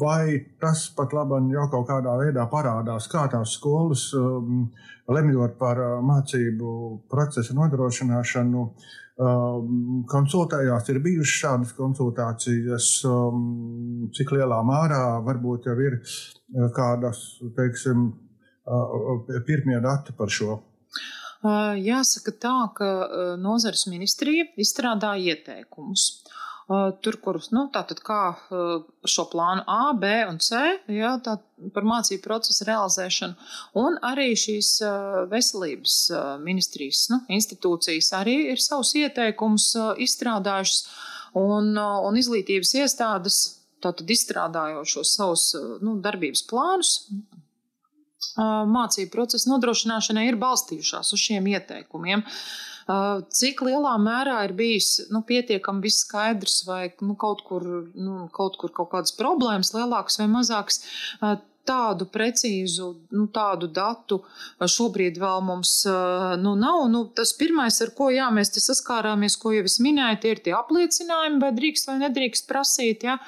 Vai 0.00 0.44
tas 0.60 0.88
pat 0.96 1.12
labi 1.14 1.54
jau 1.54 1.66
kaut 1.72 1.86
kādā 1.88 2.16
veidā 2.18 2.44
parādās, 2.50 3.06
kā 3.08 3.26
tās 3.32 3.54
skolas, 3.56 4.08
um, 4.18 4.66
lemjot 5.08 5.56
par 5.60 5.80
uh, 5.80 5.96
mācību 6.04 6.72
procesu 7.12 7.54
nodrošināšanu, 7.56 8.64
um, 8.66 10.04
konsultējās, 10.10 10.90
ir 10.92 11.00
bijušas 11.04 11.40
šādas 11.42 11.74
konsultācijas, 11.78 12.90
um, 13.08 14.08
cik 14.16 14.34
lielā 14.36 14.60
mērā 14.66 15.02
varbūt 15.26 15.70
jau 15.70 15.76
ir 15.86 16.00
uh, 16.00 16.68
kādas, 16.76 17.22
teiksim, 17.56 18.08
uh, 18.66 19.36
pirmie 19.46 19.80
dati 19.84 20.16
par 20.18 20.32
šo. 20.32 20.60
Jāsaka 21.46 22.32
tā, 22.42 22.54
ka 22.74 22.86
nozares 23.38 23.84
ministrija 23.86 24.48
izstrādāja 24.58 25.36
ieteikumus. 25.36 26.08
Tur, 26.66 27.14
kurus, 27.22 27.52
nu, 27.54 27.68
tātad 27.70 28.00
kā 28.02 28.20
šo 29.06 29.24
plānu 29.30 29.62
A, 29.70 29.92
B 29.94 30.08
un 30.26 30.40
C, 30.42 30.58
jā, 30.90 31.12
tā 31.22 31.36
par 31.76 31.86
mācību 31.86 32.24
procesu 32.24 32.66
realizēšanu, 32.66 33.36
un 33.78 34.00
arī 34.02 34.32
šīs 34.34 34.72
veselības 35.30 35.94
ministrijas 36.42 37.04
nu, 37.12 37.20
institūcijas 37.38 38.10
arī 38.18 38.36
ir 38.50 38.64
savus 38.64 38.96
ieteikumus 38.98 39.68
izstrādājušas, 40.08 40.82
un, 41.38 41.70
un 41.78 42.18
izglītības 42.18 42.74
iestādes 42.82 43.40
tātad 43.84 44.10
izstrādājošos 44.10 45.16
savus 45.20 45.48
nu, 45.86 46.00
darbības 46.02 46.48
plānus, 46.50 46.96
mācību 48.74 49.14
procesu 49.14 49.54
nodrošināšanai 49.54 50.26
ir 50.32 50.42
balstījušās 50.42 51.14
uz 51.14 51.28
šiem 51.28 51.46
ieteikumiem. 51.54 52.26
Uh, 52.26 52.74
Cik 52.86 53.64
lielā 53.66 53.96
mērā 53.98 54.36
ir 54.46 54.52
bijis 54.54 55.08
nu, 55.10 55.24
pietiekami 55.26 55.82
viss 55.88 56.04
skaidrs, 56.04 56.60
vai 56.68 56.84
nu, 57.02 57.16
kaut, 57.18 57.42
kur, 57.48 57.64
nu, 57.98 58.28
kaut 58.34 58.60
kur 58.60 58.70
kaut 58.74 58.92
kādas 58.92 59.16
problēmas, 59.18 59.72
lielākas 59.74 60.20
vai 60.20 60.28
mazākas, 60.30 60.84
tādu 61.66 62.06
precīzu, 62.12 62.88
nu, 63.16 63.26
tādu 63.34 63.68
datu 63.72 64.20
šobrīd 64.60 65.18
vēl 65.20 65.42
mums 65.46 65.72
nu, 66.42 66.54
nav. 66.58 66.84
Nu, 66.92 67.04
tas 67.16 67.32
pirmais, 67.38 67.78
ar 67.84 67.92
ko 67.96 68.08
jā, 68.14 68.28
mēs 68.34 68.52
saskārāmies, 68.56 69.38
ko 69.40 69.52
jau 69.54 69.64
es 69.68 69.78
minēju, 69.82 70.20
tie 70.22 70.34
ir 70.34 70.42
tie 70.44 70.54
apliecinājumi, 70.58 71.40
vai 71.42 71.52
drīkst 71.56 71.90
vai 71.90 71.96
nedrīkst 72.04 72.48
prasīt 72.50 73.06
ja, 73.08 73.18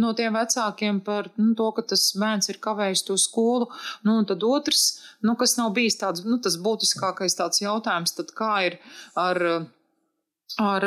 no 0.00 0.12
tiem 0.18 0.36
vecākiem 0.38 1.00
par 1.06 1.30
nu, 1.40 1.52
to, 1.58 1.70
ka 1.76 1.86
tas 1.94 2.10
bērns 2.20 2.52
ir 2.52 2.60
kavējis 2.64 3.06
to 3.08 3.18
skolu. 3.20 3.70
Nu, 4.06 4.18
un 4.20 4.28
tad 4.28 4.44
otrs, 4.46 4.84
nu, 5.24 5.36
kas 5.40 5.56
nav 5.60 5.72
bijis 5.76 5.98
tāds, 6.00 6.26
nu, 6.28 6.40
tas 6.42 6.58
būtiskākais 6.60 7.38
tāds 7.40 7.64
jautājums, 7.64 8.14
tad 8.18 8.34
kā 8.36 8.52
ir 8.68 8.78
ar 9.18 9.66
ar 10.60 10.84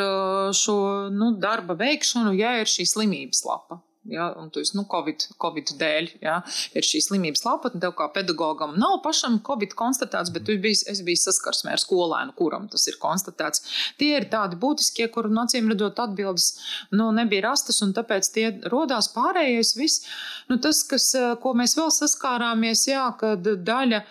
šo 0.55 0.77
nu, 1.11 1.33
darba 1.41 1.75
veikšanu, 1.75 2.31
ja 2.37 2.53
ir 2.61 2.69
šī 2.71 2.85
slimības 2.87 3.43
lapa. 3.47 3.81
Ja, 4.07 4.29
un 4.39 4.49
tu 4.49 4.61
esi 4.63 4.77
nu, 4.77 4.85
COVID, 4.87 5.23
COVID 5.41 5.73
dēļ, 5.81 6.05
ja, 6.23 6.37
ir 6.77 6.85
šī 6.87 7.01
slimības 7.03 7.43
lapa, 7.43 7.71
un 7.73 7.81
tev 7.83 7.91
kā 7.97 8.07
pedagogam 8.15 8.77
nav 8.79 9.01
pašam 9.03 9.35
COVID 9.43 9.75
konstatēts, 9.75 10.31
bet 10.31 10.47
biji, 10.47 10.85
es 10.93 11.01
biju 11.03 11.19
saskarsmē 11.19 11.73
ar 11.75 11.83
skolēnu, 11.83 12.31
kuram 12.39 12.69
tas 12.71 12.87
ir 12.87 12.95
konstatēts. 13.01 13.65
Tie 13.99 14.13
ir 14.15 14.29
tādi 14.31 14.59
būtiskie, 14.61 15.09
kur 15.11 15.27
acīm 15.43 15.67
redzot 15.73 15.99
atbildes 16.05 16.47
nu, 16.95 17.09
nebija 17.15 17.49
rastas, 17.49 17.81
un 17.83 17.91
tāpēc 17.97 18.31
tie 18.31 18.47
rodās 18.71 19.11
pārējais 19.11 19.75
viss. 19.75 20.07
Nu, 20.47 20.55
tas, 20.63 20.85
kas, 20.87 21.11
ko 21.43 21.53
mēs 21.59 21.75
vēl 21.75 21.91
saskārāmies, 21.91 22.87
jā, 22.87 23.09
kad 23.19 23.43
daļa 23.43 24.05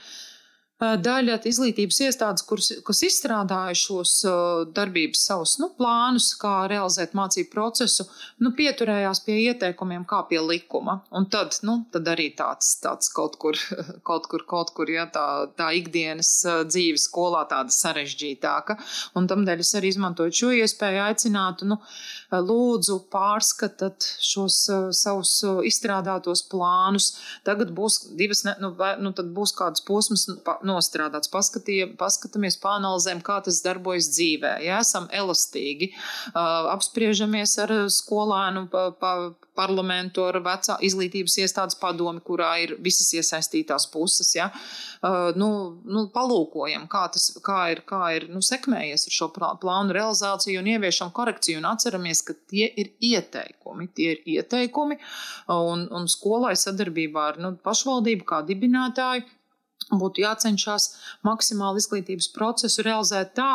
daļa 0.80 1.38
izglītības 1.48 1.98
iestādes, 2.04 2.44
kuras, 2.44 2.68
kas 2.84 2.98
izstrādāja 3.06 3.76
šos 3.80 4.12
darbības 4.76 5.22
savus 5.28 5.54
nu, 5.62 5.70
plānus, 5.78 6.34
kā 6.36 6.66
realizēt 6.68 7.14
mācību 7.16 7.48
procesu, 7.52 8.04
nu, 8.44 8.52
pieturējās 8.56 9.22
pie 9.24 9.38
ieteikumiem, 9.46 10.04
kā 10.08 10.20
pie 10.28 10.42
likuma. 10.44 10.98
Un 11.16 11.28
tad, 11.32 11.56
nu, 11.64 11.78
tad 11.92 12.08
arī 12.12 12.28
tāds, 12.36 12.74
tāds 12.82 13.08
kaut 13.16 13.38
kur, 13.40 13.56
kaut 14.08 14.28
kur, 14.28 14.44
kaut 14.44 14.74
kur 14.76 14.92
ja, 14.92 15.06
tā, 15.12 15.48
tā 15.56 15.70
ikdienas 15.78 16.32
dzīve 16.68 17.00
skolā 17.00 17.46
tāda 17.48 17.72
sarežģītāka. 17.72 18.76
Un 19.16 19.30
tamdēļ 19.30 19.64
es 19.64 19.72
arī 19.80 19.94
izmantoju 19.94 20.36
šo 20.42 20.52
iespēju 20.58 21.02
aicinātu, 21.06 21.70
nu, 21.72 21.80
lūdzu, 22.36 22.98
pārskatāt 23.12 24.10
šos 24.20 24.60
savus 25.00 25.34
izstrādātos 25.64 26.44
plānus. 26.52 27.14
Tagad 27.48 27.72
būs 27.72 28.02
divas, 28.18 28.44
nu, 28.60 28.74
vai, 28.76 28.92
nu, 29.00 29.16
tad 29.16 29.32
būs 29.32 29.56
kādas 29.56 29.80
posmas. 29.86 30.26
Nu, 30.28 30.36
nostrādāts. 30.66 31.30
Paskatāmies, 31.32 32.58
panalizējam, 32.62 33.22
kā 33.26 33.40
tas 33.46 33.62
darbojas 33.64 34.10
dzīvē. 34.14 34.56
Ja 34.66 34.80
esam 34.84 35.08
elastīgi, 35.14 35.92
apspriežamies 36.34 37.56
ar 37.64 37.74
skolēnu 37.92 38.66
pa, 38.72 38.88
pa, 39.00 39.12
parlamentu, 39.56 40.24
ar 40.28 40.38
vecā 40.44 40.76
izglītības 40.84 41.38
iestādes 41.42 41.78
padomi, 41.80 42.20
kurā 42.24 42.50
ir 42.64 42.74
visas 42.82 43.08
iesaistītās 43.16 43.88
puses. 43.92 44.32
Ja? 44.36 44.50
Nu, 45.40 45.48
nu, 45.84 46.06
palūkojam, 46.12 46.86
kā 46.92 47.06
tas 47.14 47.30
kā 47.44 47.60
ir, 47.74 47.82
kā 47.88 48.02
ir 48.18 48.28
nu, 48.32 48.42
sekmējies 48.44 49.08
ar 49.08 49.16
šo 49.16 49.30
plānu 49.62 49.96
realizāciju 49.96 50.60
un 50.60 50.70
ieviešam 50.74 51.12
korekciju 51.16 51.60
un 51.62 51.70
atceramies, 51.72 52.22
ka 52.26 52.36
tie 52.50 52.68
ir 52.68 52.92
ieteikumi. 53.00 53.88
Tie 53.96 54.12
ir 54.16 54.22
ieteikumi 54.36 54.98
un, 55.54 55.86
un 55.94 56.10
skolai 56.10 56.54
sadarbībā 56.58 57.26
ar 57.32 57.40
nu, 57.42 57.54
pašvaldību 57.64 58.28
kā 58.28 58.42
dibinātāju 58.46 59.24
būtu 59.92 60.22
jācenšas 60.24 60.92
maksimāli 61.26 61.82
izglītības 61.82 62.30
procesu 62.34 62.84
realizēt 62.86 63.34
tā, 63.38 63.50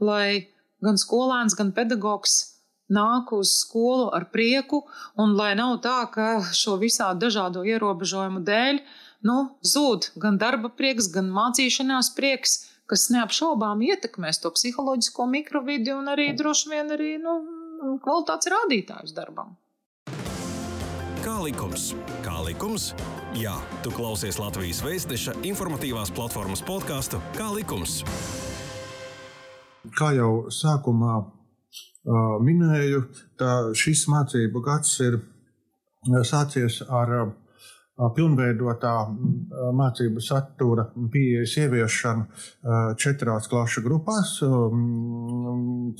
lai 0.00 0.52
gan 0.84 1.00
skolēns, 1.00 1.56
gan 1.56 1.72
pedagogs 1.76 2.56
nāk 2.92 3.32
uz 3.34 3.50
skolu 3.64 4.10
ar 4.14 4.28
prieku, 4.30 4.84
un 5.18 5.34
lai 5.36 5.54
nav 5.58 5.80
tā, 5.82 5.98
ka 6.12 6.28
šo 6.54 6.76
visādi 6.80 7.26
dažādo 7.26 7.64
ierobežojumu 7.66 8.44
dēļ 8.46 8.80
nu, 9.26 9.36
zūd 9.66 10.12
gan 10.22 10.38
darba 10.38 10.70
prieks, 10.70 11.10
gan 11.12 11.32
mācīšanās 11.34 12.12
prieks, 12.16 12.58
kas 12.86 13.08
neapšaubām 13.10 13.82
ietekmēs 13.82 14.38
to 14.42 14.52
psiholoģisko 14.54 15.26
mikrovidi 15.32 15.94
un 15.96 16.12
arī 16.12 16.30
droši 16.38 16.70
vien 16.70 16.92
arī 16.94 17.16
nu, 17.18 17.40
kvalitātes 18.04 18.52
rādītājus 18.52 19.16
darbam. 19.16 19.56
Kā 21.26 21.40
likums? 21.42 21.88
Kā 22.22 22.36
likums? 22.46 22.92
Jā, 23.34 23.56
tu 23.82 23.90
klausies 23.90 24.36
Latvijas 24.38 24.78
Vēstneša 24.84 25.32
informatīvās 25.48 26.12
platformas 26.14 26.60
podkāstu 26.62 27.18
Kā 27.34 27.48
likums? 27.50 27.96
Kā 29.98 30.12
jau 30.14 30.44
sākumā 30.54 31.16
uh, 31.18 32.36
minēju, 32.46 33.00
šis 33.74 34.04
mācību 34.12 34.62
gads 34.68 34.92
ir 35.02 35.16
sācies 36.30 36.76
ar 36.86 37.10
uh, 37.16 37.32
pilnveidotā 38.14 38.92
mācību 39.80 40.22
satura 40.22 40.84
pieejas 41.10 41.56
ieviešanu 41.64 42.94
četrās 43.02 43.50
klašu 43.50 43.82
grupās. 43.82 44.36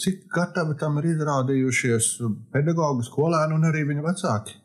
Cik 0.04 0.22
gatavi 0.38 0.78
tam 0.78 1.02
ir 1.02 1.10
izrādījušies 1.16 2.12
pedagoģi, 2.54 3.08
skolēni 3.10 3.58
un 3.58 3.68
arī 3.72 3.82
viņu 3.90 4.06
vecāki? 4.06 4.60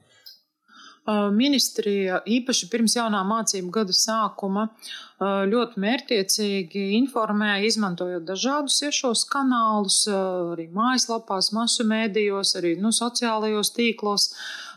Ministrija 1.10 2.20
īpaši 2.30 2.68
pirms 2.70 2.94
jaunā 2.94 3.24
mācību 3.26 3.72
gada 3.74 3.94
sākuma 3.96 4.68
ļoti 5.22 5.82
mērķiecīgi 5.82 6.84
informēja, 7.00 7.66
izmantojot 7.66 8.28
dažādus 8.28 8.78
iešos 8.86 9.26
kanālus, 9.32 10.04
arī 10.12 10.68
mājaslapās, 10.74 11.52
masu 11.58 11.88
mēdījos, 11.90 12.54
arī 12.62 12.76
nu, 12.78 12.94
sociālajos 12.94 13.74
tīklos. 13.74 14.30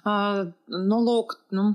Nu, 0.05 1.03
lūk, 1.05 1.37
nu, 1.53 1.69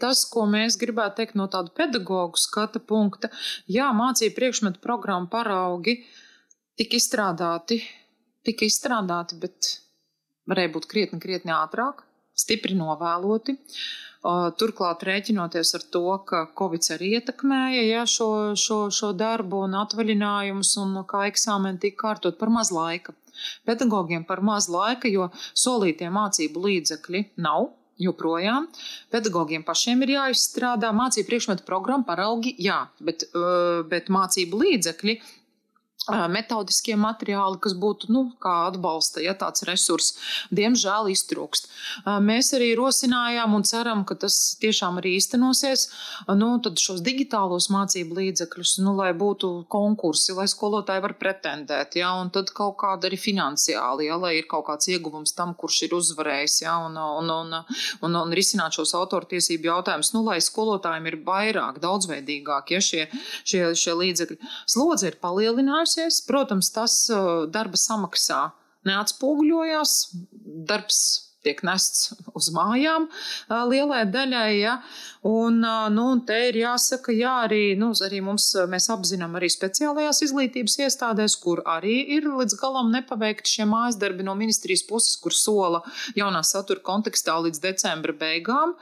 tas, 0.00 0.24
ko 0.32 0.48
mēs 0.48 0.80
gribētu 0.80 1.20
teikt 1.20 1.36
no 1.36 1.50
tāda 1.52 1.72
pedagoģa 1.76 2.40
skata 2.40 2.80
punkta, 2.80 3.28
jā, 3.68 3.92
mācību 3.96 4.36
priekšmetu 4.40 4.80
programmu 4.80 5.28
paraugi 5.28 6.00
tika 6.80 6.96
izstrādāti, 6.96 7.82
tika 8.44 8.64
izstrādāti, 8.64 9.36
bet 9.40 9.74
varēja 10.48 10.78
būt 10.78 10.88
krietni, 10.88 11.20
krietni 11.20 11.52
ātrāk 11.52 12.06
stipri 12.40 12.76
novēloti. 12.78 13.56
Turklāt 14.60 15.04
rēķinoties 15.08 15.74
ar 15.78 15.84
to, 15.94 16.04
ka 16.28 16.42
Covid 16.58 16.90
arī 16.96 17.14
ietekmēja 17.16 17.84
ja, 17.86 18.02
šo, 18.04 18.28
šo, 18.60 18.80
šo 18.92 19.14
darbu 19.16 19.62
un 19.64 19.78
atvaļinājumus, 19.80 20.74
un 20.82 20.98
kā 21.08 21.24
eksāmeni 21.30 21.80
tika 21.80 22.02
kārtot 22.04 22.36
par 22.40 22.52
maz 22.52 22.72
laika. 22.74 23.16
Pedagogiem 23.64 24.26
par 24.28 24.42
maz 24.44 24.68
laika, 24.68 25.08
jo 25.08 25.30
solītie 25.56 26.10
mācību 26.12 26.66
līdzekļi 26.66 27.22
nav, 27.40 27.70
joprojām. 28.00 28.68
Pedagogiem 29.12 29.64
pašiem 29.66 30.04
ir 30.04 30.14
jāizstrādā 30.16 30.92
mācību 30.96 31.28
priekšmetu 31.28 31.66
programma, 31.68 32.06
paraugi, 32.08 32.54
jā, 32.60 32.82
bet, 33.04 33.26
bet 33.90 34.12
mācību 34.12 34.60
līdzekļi 34.64 35.16
metodiskie 36.08 36.96
materiāli, 36.96 37.58
kas 37.60 37.74
būtu 37.76 38.08
nu, 38.10 38.22
kā 38.40 38.70
atbalsta, 38.70 39.20
ja 39.20 39.34
tāds 39.36 39.64
resurs, 39.68 40.14
diemžēl 40.50 41.10
iztrūkst. 41.12 41.68
Mēs 42.24 42.54
arī 42.56 42.72
rosinājām 42.78 43.54
un 43.54 43.66
ceram, 43.68 44.04
ka 44.08 44.16
tas 44.16 44.56
tiešām 44.62 44.98
arī 44.98 45.16
īstenosies. 45.18 45.88
Nu, 46.40 46.54
tad 46.64 46.80
šos 46.80 47.02
digitālos 47.04 47.68
mācību 47.70 48.16
līdzekļus, 48.16 48.78
nu, 48.84 48.94
lai 48.96 49.12
būtu 49.12 49.66
konkursi, 49.70 50.32
lai 50.36 50.48
skolotāji 50.50 51.04
var 51.04 51.14
pretendēt, 51.20 51.98
ja, 52.00 52.14
un 52.20 52.32
tad 52.32 52.50
kaut 52.56 52.78
kāda 52.80 53.10
arī 53.10 53.20
finansiāli, 53.20 54.08
ja, 54.08 54.16
lai 54.16 54.38
ir 54.40 54.48
kaut 54.50 54.66
kāds 54.70 54.88
ieguvums 54.90 55.36
tam, 55.36 55.52
kurš 55.54 55.82
ir 55.86 55.96
uzvarējis, 56.00 56.62
ja, 56.64 56.78
un, 56.88 56.96
un, 56.96 57.30
un, 57.30 57.54
un, 58.00 58.18
un 58.24 58.34
risināt 58.36 58.78
šos 58.78 58.96
autortiesību 58.98 59.68
jautājumus, 59.68 60.14
nu, 60.16 60.24
lai 60.26 60.40
skolotājiem 60.42 61.12
ir 61.12 61.20
vairāk, 61.28 61.78
daudzveidīgāk, 61.84 62.74
ja 62.74 62.82
šie, 62.84 63.06
šie, 63.44 63.62
šie 63.76 63.96
līdzekļi. 64.00 64.40
Slodze 64.70 65.12
ir 65.12 65.20
palielinājusies 65.22 65.89
mainījusies. 65.90 66.26
Protams, 66.26 66.70
tas 66.72 67.10
darba 67.50 67.76
samaksā 67.76 68.52
neatspoguļojās. 68.86 70.14
Darbs 70.66 71.26
tiek 71.40 71.62
nests 71.64 72.12
uz 72.36 72.50
mājām 72.52 73.08
lielai 73.48 74.04
daļai. 74.04 74.60
Ja? 74.60 74.82
Un, 75.24 75.62
nu, 75.94 76.04
te 76.26 76.36
ir 76.50 76.56
jāsaka, 76.60 77.12
jā, 77.12 77.46
arī, 77.46 77.76
nu, 77.80 77.92
arī 78.04 78.20
mums, 78.20 78.52
mēs 78.68 78.90
apzinām 78.92 79.36
arī 79.36 79.48
speciālajās 79.48 80.20
izglītības 80.26 80.76
iestādēs, 80.84 81.38
kur 81.40 81.62
arī 81.64 81.96
ir 82.16 82.28
līdz 82.28 82.58
galam 82.60 82.92
nepaveikti 82.92 83.56
šie 83.56 83.68
mājas 83.68 83.96
darbi 83.96 84.22
no 84.22 84.36
ministrijas 84.36 84.84
puses, 84.84 85.16
kur 85.16 85.32
sola 85.32 85.80
jaunā 86.16 86.44
satura 86.44 86.80
kontekstā 86.84 87.40
līdz 87.40 87.60
decembra 87.64 88.12
beigām 88.12 88.76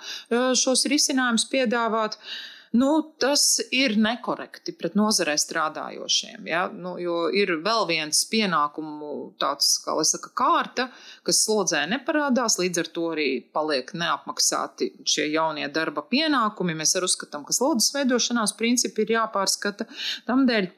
šos 0.59 0.87
risinājumus 0.91 1.47
piedāvāt. 1.51 2.19
Uh, 2.19 2.58
nu, 2.73 2.89
tas 3.21 3.61
ir 3.73 3.95
nekorekti 4.01 4.75
pret 4.79 4.97
nozarē 4.99 5.37
strādājošiem. 5.41 6.49
Ja? 6.51 6.67
Nu, 6.73 6.97
jo 7.01 7.29
ir 7.35 7.55
vēl 7.65 7.87
viens 7.89 8.25
pienākumu, 8.31 9.13
tāds, 9.41 9.77
kā 9.85 9.97
lai 9.99 10.07
saka, 10.09 10.33
kārta, 10.37 10.89
kas 11.27 11.43
slodzē 11.47 11.85
neparādās, 11.91 12.59
līdz 12.61 12.83
ar 12.85 12.91
to 12.95 13.07
arī 13.15 13.29
paliek 13.55 13.93
neapmaksāti 13.97 14.93
šie 15.09 15.31
jaunie 15.33 15.69
darba 15.73 16.05
pienākumi. 16.09 16.77
Mēs 16.79 16.97
arī 16.99 17.09
uzskatām, 17.09 17.47
ka 17.49 17.57
slodzes 17.57 17.95
veidošanās 17.97 18.57
principi 18.59 19.07
ir 19.07 19.17
jāpārskata. 19.19 19.89
Tamdēļ, 20.29 20.71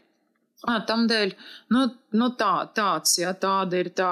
tamdēļ 0.90 1.34
nu, 1.74 1.86
Nu, 2.10 2.26
tā, 2.34 2.64
tāds, 2.74 3.12
ja, 3.20 3.30
tāda, 3.38 3.78
ir 3.84 3.92
tā, 3.94 4.10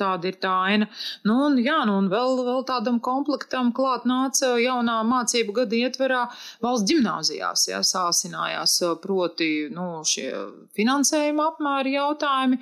tāda 0.00 0.30
ir 0.30 0.38
tā 0.40 0.52
aina. 0.70 0.86
Nu, 1.28 1.34
un, 1.46 1.58
jā, 1.60 1.82
nu, 1.88 1.98
un 2.00 2.08
vēl, 2.08 2.38
vēl 2.46 2.62
tādam 2.68 2.96
komplektam 3.04 3.74
klāt 3.76 4.06
nāca 4.08 4.54
jaunā 4.56 5.02
mācību 5.04 5.52
gada 5.58 5.76
ietverā 5.76 6.22
valsts 6.64 6.88
gimnāzijās. 6.88 7.66
Ja, 7.68 7.82
sāsinājās 7.84 8.78
proti 9.02 9.50
nu, 9.72 10.00
šie 10.08 10.30
finansējuma 10.78 11.50
apmēri 11.52 11.92
jautājumi. 11.98 12.60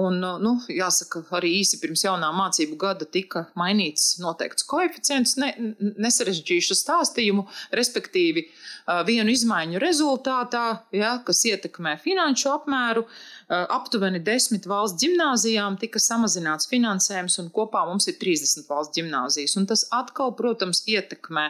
Un, 0.00 0.24
nu, 0.40 0.54
jāsaka, 0.72 1.26
arī 1.36 1.58
īsi 1.60 1.80
pirms 1.82 2.06
jaunā 2.08 2.32
mācību 2.36 2.80
gada 2.80 3.04
tika 3.04 3.46
mainīts 3.58 4.14
noteikts 4.22 4.64
koeficients. 4.70 5.36
Ne, 5.42 5.52
nesarežģīšu 6.00 6.78
stāstījumu, 6.80 7.44
respektīvi 7.76 8.48
vienu 9.04 9.32
izmaiņu 9.34 9.80
rezultātā, 9.82 10.66
ja, 10.94 11.16
kas 11.26 11.44
ietekmē 11.50 11.96
finanšu 12.00 12.52
apmēru. 12.54 13.04
Eh, 13.46 13.62
aptuveni 14.06 14.22
desmit 14.22 14.66
valsts 14.66 15.02
gimnāzijām 15.02 15.76
tika 15.80 15.98
samazināts 15.98 16.68
finansējums, 16.70 17.38
un 17.40 17.50
kopā 17.50 17.84
mums 17.88 18.06
ir 18.06 18.14
30 18.20 18.68
valsts 18.68 18.94
gimnāzijas. 18.94 19.56
Un 19.58 19.66
tas 19.66 19.84
atkal, 19.90 20.32
protams, 20.36 20.84
ietekmē 20.86 21.46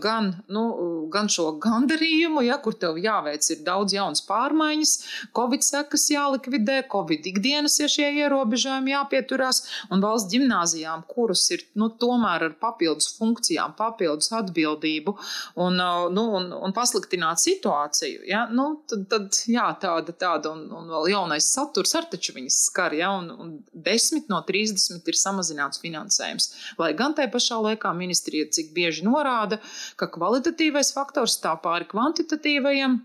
gan, 0.00 0.44
nu, 0.48 1.08
gan 1.10 1.28
šo 1.28 1.58
gandarījumu, 1.58 2.44
ja, 2.46 2.58
kur 2.62 2.74
tev 2.74 2.98
jāveic 3.02 3.42
ir 3.50 3.64
daudz 3.66 3.94
jaunas 3.94 4.22
pārmaiņas, 4.28 4.92
covid 5.34 5.62
sekas 5.62 6.06
jālikvidē, 6.12 6.84
covid 6.92 7.26
ikdienas, 7.26 7.80
ja 7.80 7.88
šie 7.90 8.12
ierobežojumi 8.22 8.94
jāpieturās, 8.94 9.62
un 9.90 10.02
valsts 10.04 10.30
gimnāzijām, 10.32 11.02
kuras 11.08 11.48
ir 11.50 11.66
nu, 11.74 11.90
tomēr 11.90 12.46
ar 12.46 12.56
papildus 12.62 13.10
funkcijām, 13.18 13.74
papildus 13.78 14.30
atbildību 14.38 15.16
un, 15.56 15.82
nu, 16.14 16.28
un, 16.38 16.50
un 16.54 16.76
pasliktināt 16.76 17.42
situāciju, 17.42 18.22
ja, 18.30 18.46
nu, 18.52 18.84
tad, 18.86 19.08
tad 19.10 19.42
jā, 19.50 19.66
tāda, 19.82 20.14
tāda 20.14 20.54
un, 20.54 20.68
un 20.70 20.90
vēl 20.92 21.12
jaunais 21.16 21.50
saturs 21.52 21.71
ar 21.78 22.08
taču 22.12 22.34
viņas 22.36 22.58
skar, 22.68 22.94
ja, 22.96 23.12
un, 23.18 23.30
un 23.30 23.52
10 23.72 24.28
no 24.32 24.42
30 24.48 25.08
ir 25.08 25.18
samazināts 25.18 25.80
finansējums. 25.82 26.50
Lai 26.80 26.92
gan 26.98 27.16
tajā 27.16 27.30
pašā 27.32 27.60
laikā 27.68 27.94
ministrija 27.96 28.50
cik 28.52 28.74
bieži 28.76 29.06
norāda, 29.06 29.60
ka 29.96 30.10
kvalitatīvais 30.12 30.92
faktors 30.96 31.38
stāv 31.38 31.62
pāri 31.64 31.88
kvantitatīvajam. 31.90 33.00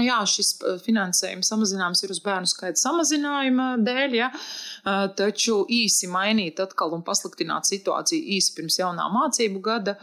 Jā, 0.00 0.20
šis 0.28 0.54
eh, 0.62 0.78
finansējuma 0.84 1.44
samazinājums 1.44 2.04
ir 2.04 2.14
uz 2.14 2.20
bērnu 2.24 2.48
skaita 2.48 2.78
samazinājuma 2.80 3.72
dēļ, 3.84 4.16
ja, 4.16 4.30
eh, 4.30 5.06
taču 5.18 5.64
īsi 5.66 6.08
mainīt 6.10 6.62
atkal 6.62 6.94
un 6.96 7.04
pasliktināt 7.06 7.68
situāciju 7.68 8.36
īsi 8.36 8.54
pirms 8.56 8.78
jaunā 8.80 9.08
mācību 9.12 9.62
gada 9.64 9.96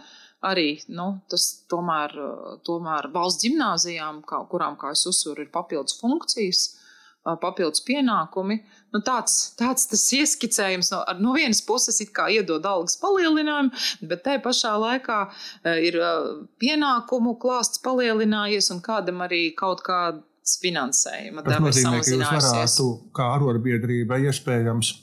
arī 0.46 0.82
nu, 0.94 1.22
tas 1.32 1.48
tomēr, 1.72 2.14
eh, 2.14 2.58
tomēr 2.68 3.10
valsts 3.14 3.48
gimnāzijām, 3.48 4.22
kā, 4.28 4.44
kurām, 4.52 4.78
kā 4.78 4.92
es 4.94 5.06
uzsveru, 5.10 5.46
ir 5.46 5.54
papildus 5.54 5.98
funkcijas 6.02 6.68
papildus 7.42 7.84
pienākumi. 7.88 8.60
Nu, 8.96 9.02
tāds, 9.06 9.36
tāds 9.60 9.88
tas 9.92 10.06
ieskicējums 10.16 10.92
no, 10.94 11.02
no 11.20 11.34
vienas 11.36 11.62
puses 11.66 12.00
iedod 12.02 12.66
algas 12.66 12.96
palielinājumu, 13.02 13.74
bet 14.08 14.24
tajā 14.26 14.42
pašā 14.46 14.76
laikā 14.82 15.20
ir 15.84 16.00
pienākumu 16.62 17.36
klāsts 17.42 17.84
palielinājies 17.84 18.72
un 18.76 18.80
kādam 18.86 19.26
arī 19.28 19.50
kaut 19.58 19.84
kāds 19.86 20.56
finansējuma 20.64 21.44
devums 21.44 21.82
samazinājusies. 21.84 22.80
Kā 23.16 23.34
arotbiedrība 23.36 24.22
iespējams 24.30 24.94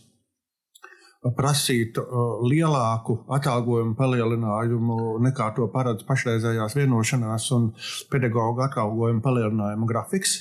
prasīt 1.32 1.96
uh, 2.00 2.40
lielāku 2.44 3.16
atalgojumu 3.32 3.94
palielinājumu 3.96 4.98
nekā 5.24 5.50
to 5.56 5.68
paredz 5.72 6.04
pašreizējās 6.08 6.76
vienošanās 6.76 7.48
un 7.56 7.70
pedagoģa 8.12 8.68
atalgojuma 8.68 9.24
palielinājuma 9.24 9.88
grafiks. 9.88 10.36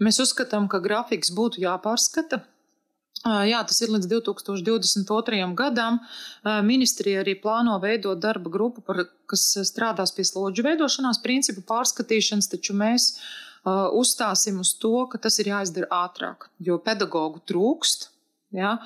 Mēs 0.00 0.20
uzskatām, 0.22 0.68
ka 0.72 0.80
grafiks 0.80 1.32
būtu 1.36 1.60
jāpārskata. 1.60 2.40
Jā, 3.20 3.58
tas 3.68 3.76
ir 3.84 3.90
līdz 3.92 4.06
2022. 4.08 5.42
gadam. 5.52 5.98
Ministrija 6.64 7.20
arī 7.20 7.34
plāno 7.42 7.74
veidot 7.82 8.16
darba 8.16 8.48
grupu, 8.48 8.80
par, 8.80 9.02
kas 9.28 9.44
strādās 9.68 10.14
pie 10.16 10.24
slodžu 10.24 10.64
veidošanās 10.64 11.20
principu 11.20 11.60
pārskatīšanas, 11.68 12.48
taču 12.48 12.78
mēs 12.80 13.10
uzstāsim 13.68 14.62
uz 14.64 14.72
to, 14.80 15.04
ka 15.12 15.20
tas 15.20 15.36
ir 15.42 15.52
jāizdara 15.52 15.90
ātrāk, 16.06 16.48
jo 16.64 16.80
pedagoģu 16.80 17.44
trūkst. 17.52 18.08
Ja, 18.56 18.80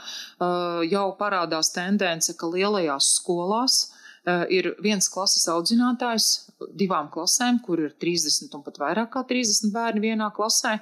jau 0.85 1.07
parādās 1.16 1.70
tendence, 1.72 2.35
ka 2.37 2.50
lielajās 2.53 3.14
skolās 3.16 3.93
ir 4.25 4.71
viens 4.83 5.09
klases 5.13 5.45
audzinātājs 5.53 6.29
divām 6.73 7.09
klasēm, 7.13 7.59
kur 7.65 7.81
ir 7.83 7.93
30 8.01 8.55
un 8.57 8.63
pat 8.65 8.79
vairāk 8.81 9.11
kā 9.15 9.23
30 9.29 9.73
bērni 9.75 10.03
vienā 10.05 10.31
klasē. 10.35 10.77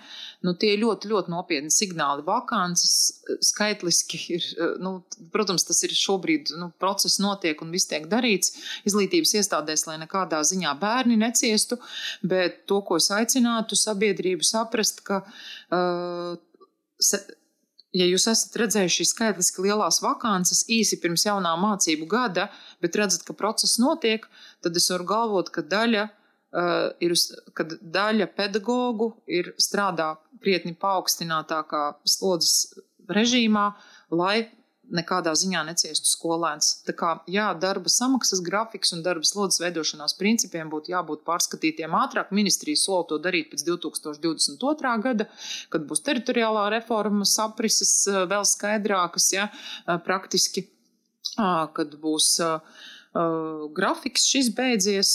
Nu, 0.46 0.54
tie 0.58 0.74
ir 0.74 0.82
ļoti, 0.82 1.10
ļoti 1.10 1.32
nopietni 1.32 1.72
signāli. 1.72 2.24
Vakances 2.26 2.94
eh, 3.10 3.40
skaitliski 3.44 4.20
ir, 4.36 4.46
eh, 4.56 4.76
nu, 4.82 4.94
protams, 5.34 5.66
tas 5.68 5.82
ir 5.86 5.94
šobrīd 5.96 6.54
nu, 6.60 6.70
process 6.82 7.18
notiek 7.22 7.62
un 7.64 7.72
viss 7.74 7.90
tiek 7.90 8.06
darīts 8.10 8.54
izglītības 8.88 9.36
iestādēs, 9.40 9.86
lai 9.88 9.98
nekādā 10.04 10.42
ziņā 10.46 10.76
bērni 10.80 11.18
neciestu. 11.20 11.80
Bet 12.22 12.64
to, 12.70 12.82
ko 12.86 13.00
es 13.00 13.10
aicinātu 13.14 13.78
sabiedrību 13.78 14.46
saprast, 14.46 15.02
ka 15.06 15.22
uh, 15.24 16.36
ja 17.96 18.06
jūs 18.08 18.26
esat 18.30 18.56
redzējuši 18.62 19.06
skaitliski 19.08 19.66
lielās 19.66 20.00
vakances 20.04 20.64
īsi 20.72 20.98
pirms 21.02 21.26
jaunā 21.26 21.52
mācību 21.60 22.08
gada, 22.10 22.48
bet 22.84 22.96
redzat, 22.98 23.24
ka 23.28 23.36
process 23.36 23.78
notiek, 23.82 24.26
tad 24.64 24.76
es 24.78 24.88
varu 24.92 25.08
galvot, 25.08 25.52
ka 25.52 25.64
daļa, 25.74 26.06
uh, 26.08 26.88
ir, 27.04 27.14
kad 27.58 27.76
daļa 27.82 28.30
pedagoģu 28.36 29.12
ir 29.40 29.52
strādā 29.60 30.14
krietni 30.42 30.74
paaugstinātākā 30.78 31.84
slodzes 32.08 32.72
režīmā, 33.12 33.70
lai 34.14 34.48
nekādā 34.92 35.32
ziņā 35.38 35.62
neciestu 35.66 36.10
skolēns. 36.10 36.70
Tā 36.86 36.94
kā 36.98 37.12
jā, 37.30 37.48
darba 37.58 37.90
samaksas 37.92 38.42
grafiks 38.44 38.92
un 38.96 39.02
darba 39.06 39.26
slodzes 39.28 39.62
veidošanās 39.64 40.16
principiem 40.20 40.70
būtu 40.72 40.92
jābūt 40.94 41.24
pārskatītiem 41.28 41.96
ātrāk. 41.98 42.32
Ministrija 42.36 42.80
sola 42.80 43.06
to 43.08 43.18
darīt 43.22 43.50
pēc 43.52 43.64
2022. 43.68 44.94
gada, 45.06 45.28
kad 45.72 45.88
būs 45.88 46.04
teritoriālā 46.06 46.68
reforma, 46.76 47.26
saprises 47.28 47.94
vēl 48.08 48.46
skaidrākas, 48.48 49.32
ja, 49.34 49.48
praktiski, 50.06 50.68
kad 51.36 51.94
būs 52.02 52.34
uh, 52.44 52.82
grafiks 53.76 54.24
šis 54.24 54.48
beidzies, 54.56 55.10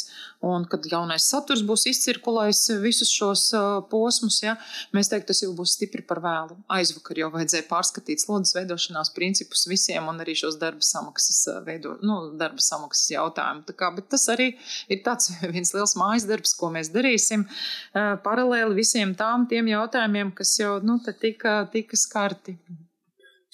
un 0.46 0.68
kad 0.70 0.86
jaunais 0.86 1.26
saturs 1.26 1.64
būs 1.66 1.88
izcirkulējis 1.90 2.78
visus 2.84 3.10
šos 3.10 3.48
uh, 3.58 3.66
posmus, 3.90 4.38
ja, 4.44 4.54
mēs 4.94 5.10
teiktu, 5.10 5.32
tas 5.32 5.42
jau 5.42 5.50
būs 5.58 5.74
stipri 5.80 6.04
par 6.06 6.22
vēlu. 6.22 6.60
Aizvakar 6.78 7.18
jau 7.18 7.32
vajadzēja 7.34 7.66
pārskatīt 7.72 8.22
slodzes 8.22 8.54
veidošanās 8.58 9.14
principus 9.18 9.66
visiem 9.70 10.10
un 10.12 10.22
arī 10.22 10.38
šos 10.38 10.60
darba 10.62 10.86
samaksas, 10.86 11.42
veido, 11.66 11.96
nu, 12.06 12.20
darba 12.38 12.62
samaksas 12.62 13.10
jautājumu. 13.16 13.66
Tā 13.66 13.78
kā, 13.82 13.90
bet 13.98 14.12
tas 14.14 14.28
arī 14.34 14.52
ir 14.94 15.02
tāds 15.06 15.34
viens 15.56 15.74
liels 15.74 15.98
mājas 15.98 16.30
darbs, 16.30 16.54
ko 16.60 16.70
mēs 16.74 16.94
darīsim 16.94 17.48
uh, 17.50 18.14
paralēli 18.22 18.78
visiem 18.78 19.18
tām 19.18 19.50
tiem 19.50 19.74
jautājumiem, 19.74 20.36
kas 20.38 20.54
jau 20.62 20.78
nu, 20.86 21.02
tika, 21.08 21.64
tika 21.74 21.98
skarti. 21.98 22.60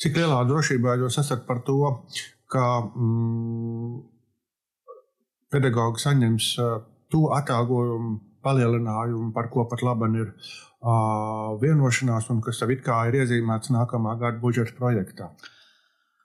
Cik 0.03 0.17
lielā 0.19 0.41
drošībā 0.49 0.97
jūs 0.99 1.21
esat 1.21 1.45
par 1.47 1.61
to, 1.63 1.79
ka 2.51 2.65
mm, 2.91 4.12
pedagogi 5.53 6.03
saņems 6.03 6.51
to 7.13 7.27
atalgojumu 7.37 8.19
palielinājumu, 8.43 9.31
par 9.35 9.49
ko 9.53 9.65
pat 9.71 9.83
labi 9.85 10.11
ir 10.19 10.29
uh, 10.33 11.55
vienošanās, 11.63 12.29
un 12.33 12.43
kas 12.43 12.61
jau 12.61 12.69
it 12.73 12.83
kā 12.85 13.05
ir 13.09 13.21
iezīmēts 13.23 13.73
nākamā 13.73 14.17
gada 14.19 14.41
budžeta 14.43 14.75
projektā. 14.79 15.33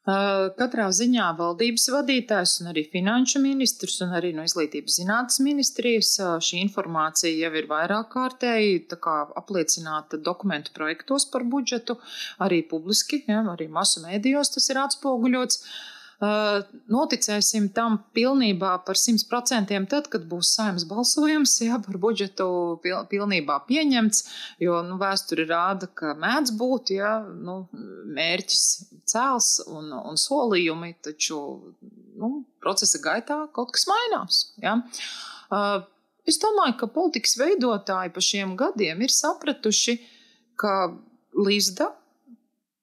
Katrā 0.09 0.87
ziņā 0.97 1.27
valdības 1.37 1.83
vadītājs 1.93 2.55
un 2.63 2.71
arī 2.71 2.87
finanšu 2.89 3.43
ministrs 3.45 3.99
un 4.07 4.15
arī 4.17 4.31
no 4.33 4.47
izglītības 4.49 4.95
zinātnes 5.03 5.37
ministrijas 5.45 6.15
šī 6.47 6.63
informācija 6.63 7.35
jau 7.37 7.51
ir 7.61 7.69
vairāk 7.69 8.09
kārtēji 8.15 8.87
apliecināta 8.97 10.17
dokumentu 10.17 10.73
projektos 10.73 11.29
par 11.29 11.45
budžetu, 11.45 11.99
arī 12.41 12.63
publiski, 12.71 13.21
ja, 13.29 13.45
arī 13.53 13.69
masu 13.69 14.01
mēdījos 14.07 14.55
tas 14.57 14.71
ir 14.73 14.81
atspoguļots. 14.87 15.61
Uh, 15.61 15.98
Noticēsim 16.19 17.69
tam 17.71 18.01
pilnībā 18.17 18.73
par 18.83 18.99
100% 18.99 19.77
tad, 19.87 20.09
kad 20.11 20.25
būs 20.27 20.51
saimnes 20.57 20.87
balsojums, 20.91 21.53
jā, 21.63 21.79
par 21.85 21.99
budžetu 22.03 22.49
pilnībā 22.83 23.61
pieņemts, 23.69 24.25
jo 24.59 24.81
nu, 24.83 24.99
vēsture 24.99 25.47
rāda, 25.47 25.87
ka 25.87 26.17
mēdz 26.19 26.57
būt 26.59 26.91
jā, 26.97 27.13
nu, 27.23 27.61
mērķis 28.19 28.65
cēls 29.07 29.53
un, 29.71 29.95
un 29.95 30.19
solījumi, 30.19 30.97
taču 31.07 31.39
nu, 32.19 32.35
procesa 32.59 32.99
gaitā 33.05 33.45
kaut 33.55 33.71
kas 33.79 33.87
mainās. 33.87 34.43
Jā. 34.59 34.75
Es 36.29 36.43
domāju, 36.43 36.81
ka 36.83 36.93
politikas 36.99 37.39
veidotāji 37.39 38.11
pa 38.13 38.25
šiem 38.25 38.59
gadiem 38.59 39.07
ir 39.07 39.15
sapratuši, 39.15 40.01
ka 40.59 40.97
Līsda 41.39 41.93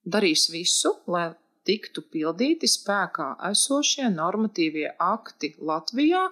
darīs 0.07 0.47
visu, 0.53 0.93
lai 1.11 1.33
tiktu 1.65 2.04
pildīti 2.13 2.69
spēkā 2.69 3.28
esošie 3.49 4.10
normatīvie 4.13 4.88
akti 5.01 5.54
Latvijā 5.69 6.23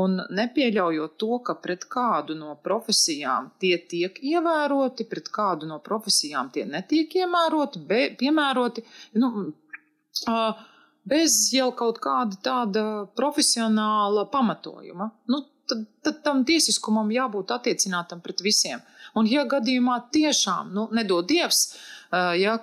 un 0.00 0.18
nepieļaujot 0.38 1.16
to, 1.22 1.38
ka 1.46 1.56
pret 1.64 1.86
kādu 1.92 2.36
no 2.38 2.56
profesijām 2.66 3.52
tie 3.62 3.76
tiek 3.92 4.18
ievēroti, 4.32 5.08
pret 5.10 5.30
kādu 5.34 5.70
no 5.70 5.78
profesijām 5.84 6.50
tie 6.54 6.66
netiek 6.68 7.16
iemēroti, 7.22 7.84
be, 7.88 8.02
piemēroti. 8.18 8.84
Nu, 9.22 9.32
uh, 10.28 10.66
bez 11.08 11.38
jau 11.54 11.70
kaut 11.78 11.98
kāda 12.02 12.38
tāda 12.44 12.84
profesionāla 13.18 14.26
pamatojuma. 14.32 15.10
Nu, 15.30 15.42
tad, 15.72 15.88
tad 16.04 16.20
tam 16.26 16.44
tiesiskumam 16.48 17.10
jābūt 17.14 17.56
attiecinātam 17.56 18.20
pret 18.22 18.44
visiem. 18.44 18.84
Un, 19.18 19.26
ja 19.28 19.42
gadījumā 19.48 19.98
tiešām, 20.14 20.70
nu, 20.76 20.86
nedod 20.96 21.26
Dievs, 21.28 21.66
ja 22.12 22.58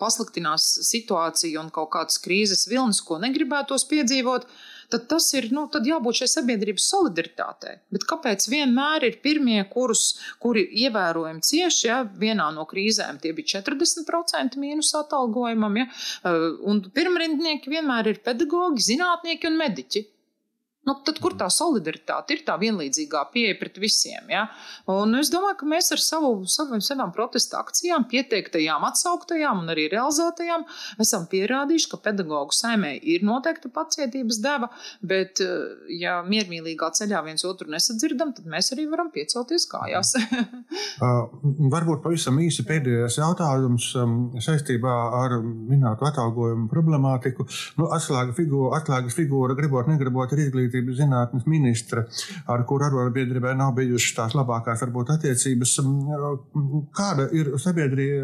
pasliktinās 0.00 0.66
situācija 0.84 1.60
un 1.62 1.72
kaut 1.72 1.90
kādas 1.96 2.20
krīzes 2.20 2.66
vilnis, 2.68 3.00
ko 3.04 3.18
negribētos 3.20 3.86
piedzīvot, 3.88 4.46
tad 4.92 5.06
tas 5.08 5.30
ir 5.34 5.48
nu, 5.54 5.64
tad 5.72 5.88
jābūt 5.88 6.20
šai 6.20 6.28
sabiedrības 6.34 6.88
solidaritātei. 6.92 7.78
Bet 7.94 8.04
kāpēc 8.08 8.46
vienmēr 8.52 9.08
ir 9.08 9.18
pirmie, 9.24 9.58
kurus, 9.72 10.04
kuri 10.42 10.66
ievērojami 10.84 11.44
cieši? 11.44 11.86
Ja? 11.88 12.02
Vienā 12.04 12.50
no 12.54 12.66
krīzēm 12.68 13.20
tie 13.22 13.32
bija 13.36 13.62
40% 13.62 14.60
mīnus 14.60 14.92
atalgojumam, 15.00 15.80
ja? 15.80 15.88
un 16.68 16.84
pirmrindnieki 16.94 17.72
vienmēr 17.72 18.12
ir 18.12 18.20
pedagoģi, 18.26 18.88
zinātnieki 18.92 19.50
un 19.50 19.60
mediķi. 19.64 20.04
Nu, 20.84 20.94
tad, 21.04 21.16
kur 21.22 21.32
tā 21.38 21.46
solidaritāte 21.52 22.36
ir 22.36 22.42
tā 22.44 22.58
vienlīdzīgā 22.60 23.22
pieeja 23.32 23.56
pret 23.56 23.78
visiem? 23.80 24.28
Ja? 24.28 24.44
Un 24.92 25.16
es 25.16 25.30
domāju, 25.32 25.56
ka 25.62 25.68
mēs 25.68 25.88
ar 25.96 26.02
savu, 26.02 26.32
savām 26.44 27.12
protesta 27.14 27.62
akcijām, 27.62 28.04
pieteiktajām, 28.10 28.84
atsauktajām 28.90 29.62
un 29.62 29.72
arī 29.72 29.86
realizētajām, 29.92 30.66
esam 31.00 31.24
pierādījuši, 31.30 31.88
ka 31.88 32.00
pedagoģu 32.04 32.56
saimē 32.58 32.92
ir 33.00 33.24
noteikta 33.24 33.70
pacietības 33.72 34.40
deva, 34.44 34.68
bet, 35.00 35.40
eh, 35.40 35.88
ja 36.02 36.18
miermīlīgā 36.28 36.90
ceļā 37.00 37.22
viens 37.24 37.46
otru 37.48 37.72
nesadzirdam, 37.72 38.34
tad 38.36 38.50
mēs 38.50 38.72
arī 38.76 38.84
varam 38.90 39.08
piecelties 39.14 39.64
kājās. 39.72 40.14
uh, 41.04 41.32
varbūt 41.72 42.04
pavisam 42.04 42.42
īsi 42.44 42.66
pēdējais 42.68 43.18
jautājums 43.22 43.88
um, 44.02 44.14
saistībā 44.36 44.94
ar 45.22 45.38
minēto 45.40 46.10
atalgojumu 46.10 46.68
problemātiku. 46.68 47.48
Nu, 47.80 47.88
atslēga 47.96 48.36
figūra, 48.36 48.82
atslēgas 48.82 49.16
figūra, 49.16 49.56
gribot, 49.56 49.88
negribot, 49.88 50.36
ir 50.36 50.44
izglītība 50.44 50.73
izglītības 50.74 50.98
zinātnes 50.98 51.46
ministra, 51.46 52.04
ar 52.50 52.64
kuru 52.66 52.86
arotbiedrībai 52.88 53.54
nav 53.56 53.74
bijušas 53.78 54.14
tās 54.16 54.34
labākās 54.34 54.82
varbūt 54.82 55.12
attiecības. 55.14 55.76
Kāda 56.94 57.28
ir 57.32 57.52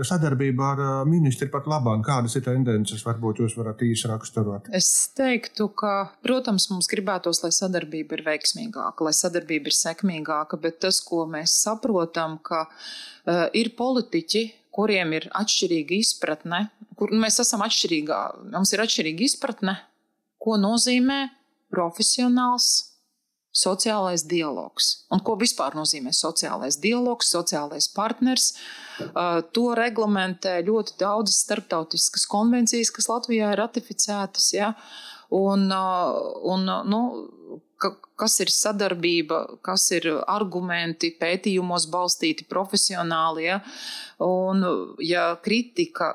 sadarbība 0.07 0.71
ar 0.75 1.07
ministri 1.07 1.49
pat 1.51 1.67
labāk? 1.71 2.05
Kādas 2.07 2.37
ir 2.37 2.45
tendences? 2.45 3.05
Varbūt 3.07 3.43
jūs 3.43 3.57
varat 3.59 3.83
īsi 3.83 4.09
raksturot. 4.11 4.71
Es 4.73 5.11
teiktu, 5.17 5.69
ka, 5.75 6.13
protams, 6.25 6.71
mums 6.71 6.89
gribētos, 6.91 7.43
lai 7.45 7.53
sadarbība 7.55 8.19
ir 8.19 8.25
veiksmīgāka, 8.27 9.05
lai 9.07 9.15
sadarbība 9.15 9.71
ir 9.71 9.77
sekmīgāka, 9.77 10.61
bet 10.61 10.81
tas, 10.85 11.01
ko 11.05 11.27
mēs 11.31 11.55
saprotam, 11.65 12.39
ka 12.43 12.67
uh, 12.67 13.47
ir 13.55 13.75
politiķi, 13.79 14.47
kuriem 14.71 15.17
ir 15.19 15.27
atšķirīga 15.35 15.97
izpratne, 15.99 16.69
kur 16.99 17.11
mēs 17.17 17.41
esam 17.43 17.65
atšķirīgā, 17.67 18.21
mums 18.55 18.71
ir 18.75 18.83
atšķirīga 18.85 19.27
izpratne, 19.27 19.75
ko 20.41 20.55
nozīmē 20.61 21.40
profesionāls 21.73 22.91
sociālais 23.51 24.23
dialogs. 24.31 25.07
Un 25.11 25.23
ko 25.27 25.35
vispār 25.39 25.75
nozīmē 25.75 26.13
sociālais 26.15 26.79
dialogs, 26.81 27.31
sociālais 27.35 27.89
partners? 27.95 28.53
To 29.57 29.65
reglamentē 29.75 30.61
ļoti 30.67 30.99
daudzas 31.01 31.43
starptautiskas 31.47 32.29
konvencijas, 32.31 32.93
kas 32.95 33.11
Latvijā 33.11 33.51
ir 33.53 33.63
ratificētas. 33.63 34.53
Ja? 34.55 34.71
Un, 35.35 35.67
un, 35.73 36.71
nu, 36.91 37.01
ka, 37.81 37.95
kas 38.21 38.39
ir 38.45 38.55
sadarbība, 38.55 39.43
kas 39.67 39.89
ir 39.99 40.07
argumenti, 40.31 41.13
pētījumos 41.19 41.89
balstīti 41.91 42.47
profesionāli. 42.51 43.49
Ja? 43.51 43.61
Un, 44.23 44.63
ja 45.03 45.33
kritika 45.43 46.15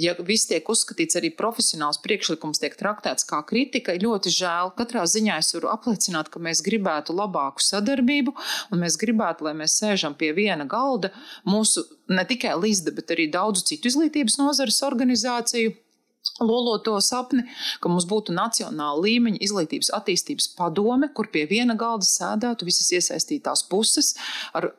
ja 0.00 0.14
viss 0.26 0.48
tiek 0.50 0.66
uzskatīts 0.68 1.18
arī 1.18 1.30
profesionāls 1.36 2.00
priekšlikums, 2.04 2.60
tiek 2.62 2.76
traktēts 2.78 3.26
kā 3.28 3.42
kritika, 3.48 3.94
ir 3.94 4.04
ļoti 4.06 4.32
žēl. 4.34 4.72
Katrā 4.78 5.06
ziņā 5.10 5.38
es 5.42 5.52
varu 5.56 5.70
apliecināt, 5.72 6.30
ka 6.32 6.42
mēs 6.42 6.62
gribētu 6.66 7.16
labāku 7.16 7.64
sadarbību, 7.64 8.34
un 8.72 8.84
mēs 8.84 8.98
gribētu, 9.00 9.46
lai 9.46 9.54
mēs 9.62 9.78
sēžam 9.80 10.16
pie 10.18 10.32
viena 10.36 10.66
galda 10.68 11.12
mūsu 11.48 11.86
ne 12.12 12.26
tikai 12.26 12.54
Līsda, 12.60 12.94
bet 12.96 13.10
arī 13.14 13.28
daudzu 13.32 13.66
citu 13.70 13.90
izglītības 13.90 14.38
nozares 14.40 14.82
organizāciju 14.86 15.74
loloto 16.40 16.96
sapni, 17.00 17.44
ka 17.80 17.90
mums 17.90 18.06
būtu 18.08 18.34
nacionāla 18.36 18.98
līmeņa 19.04 19.40
izglītības 19.46 19.92
attīstības 19.96 20.50
padome, 20.58 21.08
kur 21.14 21.30
pie 21.32 21.46
viena 21.50 21.76
galda 21.78 22.06
sēdētu 22.08 22.66
visas 22.68 22.90
iesaistītās 22.98 23.64
puses 23.70 24.14
ar 24.56 24.72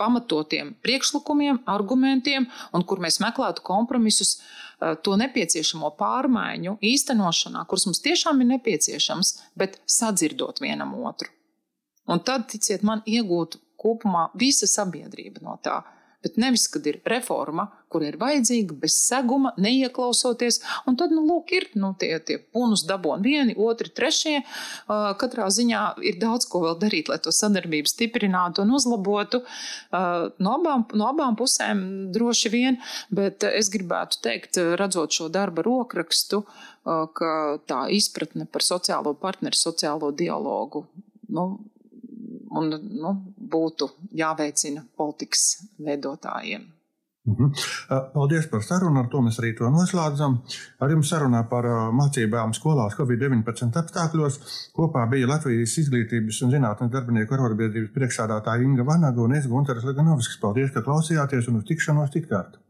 pamatotiem 0.00 0.74
priekšlikumiem, 0.84 1.62
argumentiem, 1.70 2.48
un 2.72 2.84
kur 2.88 3.00
mēs 3.02 3.18
meklētu 3.22 3.64
kompromisus 3.66 4.36
eh, 4.36 4.94
to 5.02 5.16
nepieciešamo 5.20 5.92
pārmaiņu 5.98 6.76
īstenošanā, 6.92 7.64
kuras 7.68 7.88
mums 7.88 8.02
tiešām 8.04 8.42
ir 8.44 8.52
nepieciešams, 8.56 9.34
bet 9.58 9.80
sadzirdot 9.98 10.60
vienam 10.64 10.94
otru. 11.02 11.32
Un 12.06 12.22
tad, 12.22 12.46
ticiet 12.52 12.84
man, 12.86 13.02
iegūtu 13.06 13.58
kopumā 13.80 14.28
visa 14.38 14.68
sabiedrība 14.70 15.42
no 15.42 15.56
tā. 15.62 15.80
Bet 16.24 16.38
nevis, 16.40 16.66
kad 16.72 16.86
ir 16.88 17.00
reforma, 17.06 17.68
kur 17.92 18.02
ir 18.02 18.16
vajadzīga, 18.20 18.76
bez 18.82 18.96
seguma, 18.98 19.52
neieklausoties. 19.62 20.58
Un 20.88 20.96
tad, 20.98 21.12
nu, 21.14 21.22
lūk, 21.28 21.52
ir 21.54 21.68
nu, 21.78 21.92
tie, 21.98 22.10
tie 22.26 22.38
punus 22.40 22.84
dabūni 22.88 23.24
vieni, 23.24 23.56
otri, 23.56 23.92
trešie. 23.94 24.40
Uh, 24.40 25.12
katrā 25.20 25.46
ziņā 25.52 25.82
ir 26.06 26.18
daudz 26.22 26.48
ko 26.50 26.64
vēl 26.64 26.78
darīt, 26.82 27.10
lai 27.12 27.20
to 27.22 27.32
sadarbību 27.34 27.90
stiprinātu 27.90 28.64
un 28.64 28.74
uzlabotu. 28.76 29.42
Uh, 29.90 30.32
no, 30.42 30.56
abām, 30.58 30.86
no 30.98 31.10
abām 31.12 31.38
pusēm 31.38 31.84
droši 32.14 32.52
vien, 32.52 32.80
bet 33.14 33.46
es 33.46 33.70
gribētu 33.72 34.20
teikt, 34.26 34.60
redzot 34.80 35.14
šo 35.14 35.30
darba 35.32 35.64
rokrakstu, 35.66 36.42
uh, 36.42 37.06
ka 37.16 37.32
tā 37.70 37.86
izpratne 37.94 38.48
par 38.50 38.66
sociālo 38.66 39.14
partneru, 39.20 39.58
sociālo 39.58 40.10
dialogu. 40.16 40.86
Nu, 41.30 41.48
un 42.58 42.72
nu, 42.76 43.12
būtu 43.56 43.90
jāveicina 44.16 44.84
politikas 44.96 45.50
veidotājiem. 45.78 46.72
Mhm. 47.26 47.50
Paldies 48.14 48.46
par 48.46 48.62
sarunu. 48.62 49.00
Ar 49.02 49.08
to 49.10 49.20
mēs 49.24 49.40
arī 49.40 49.50
to 49.58 49.66
noslēdzam. 49.74 50.36
Ar 50.80 50.92
jums 50.94 51.10
sarunā 51.10 51.42
par 51.50 51.66
mācībām 52.00 52.54
skolās 52.54 52.94
Covid-19 52.98 53.80
apstākļos 53.82 54.38
kopā 54.76 55.02
bija 55.10 55.32
Latvijas 55.32 55.74
izglītības 55.82 56.42
un 56.46 56.54
zinātnes 56.54 56.92
darbinieku 56.94 57.34
arotbiedrības 57.34 57.90
priekšsādātāja 57.96 58.62
Inga 58.62 58.86
Vanaga 58.86 59.26
un 59.26 59.34
es 59.40 59.50
Gunteris 59.50 59.88
Leganovskis. 59.90 60.38
Paldies, 60.42 60.70
ka 60.70 60.86
klausījāties 60.86 61.50
un 61.50 61.62
uz 61.62 61.66
tikšanos 61.66 62.14
tikkārt! 62.14 62.60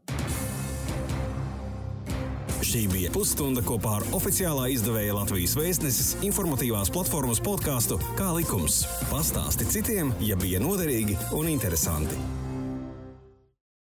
Šī 2.67 2.81
bija 2.91 3.07
pusstunda 3.15 3.61
kopā 3.63 3.93
ar 4.01 4.05
oficiālā 4.17 4.65
izdevēja 4.73 5.13
Latvijas 5.15 5.53
vēstneses 5.55 6.09
informatīvās 6.27 6.91
platformas 6.91 7.39
podkāstu 7.39 7.95
Kā 8.19 8.33
likums. 8.35 8.81
Pastāsti 9.07 9.69
citiem, 9.77 10.11
ja 10.19 10.35
bija 10.41 10.59
noderīgi 10.59 11.15
un 11.37 11.47
interesanti. 11.53 12.19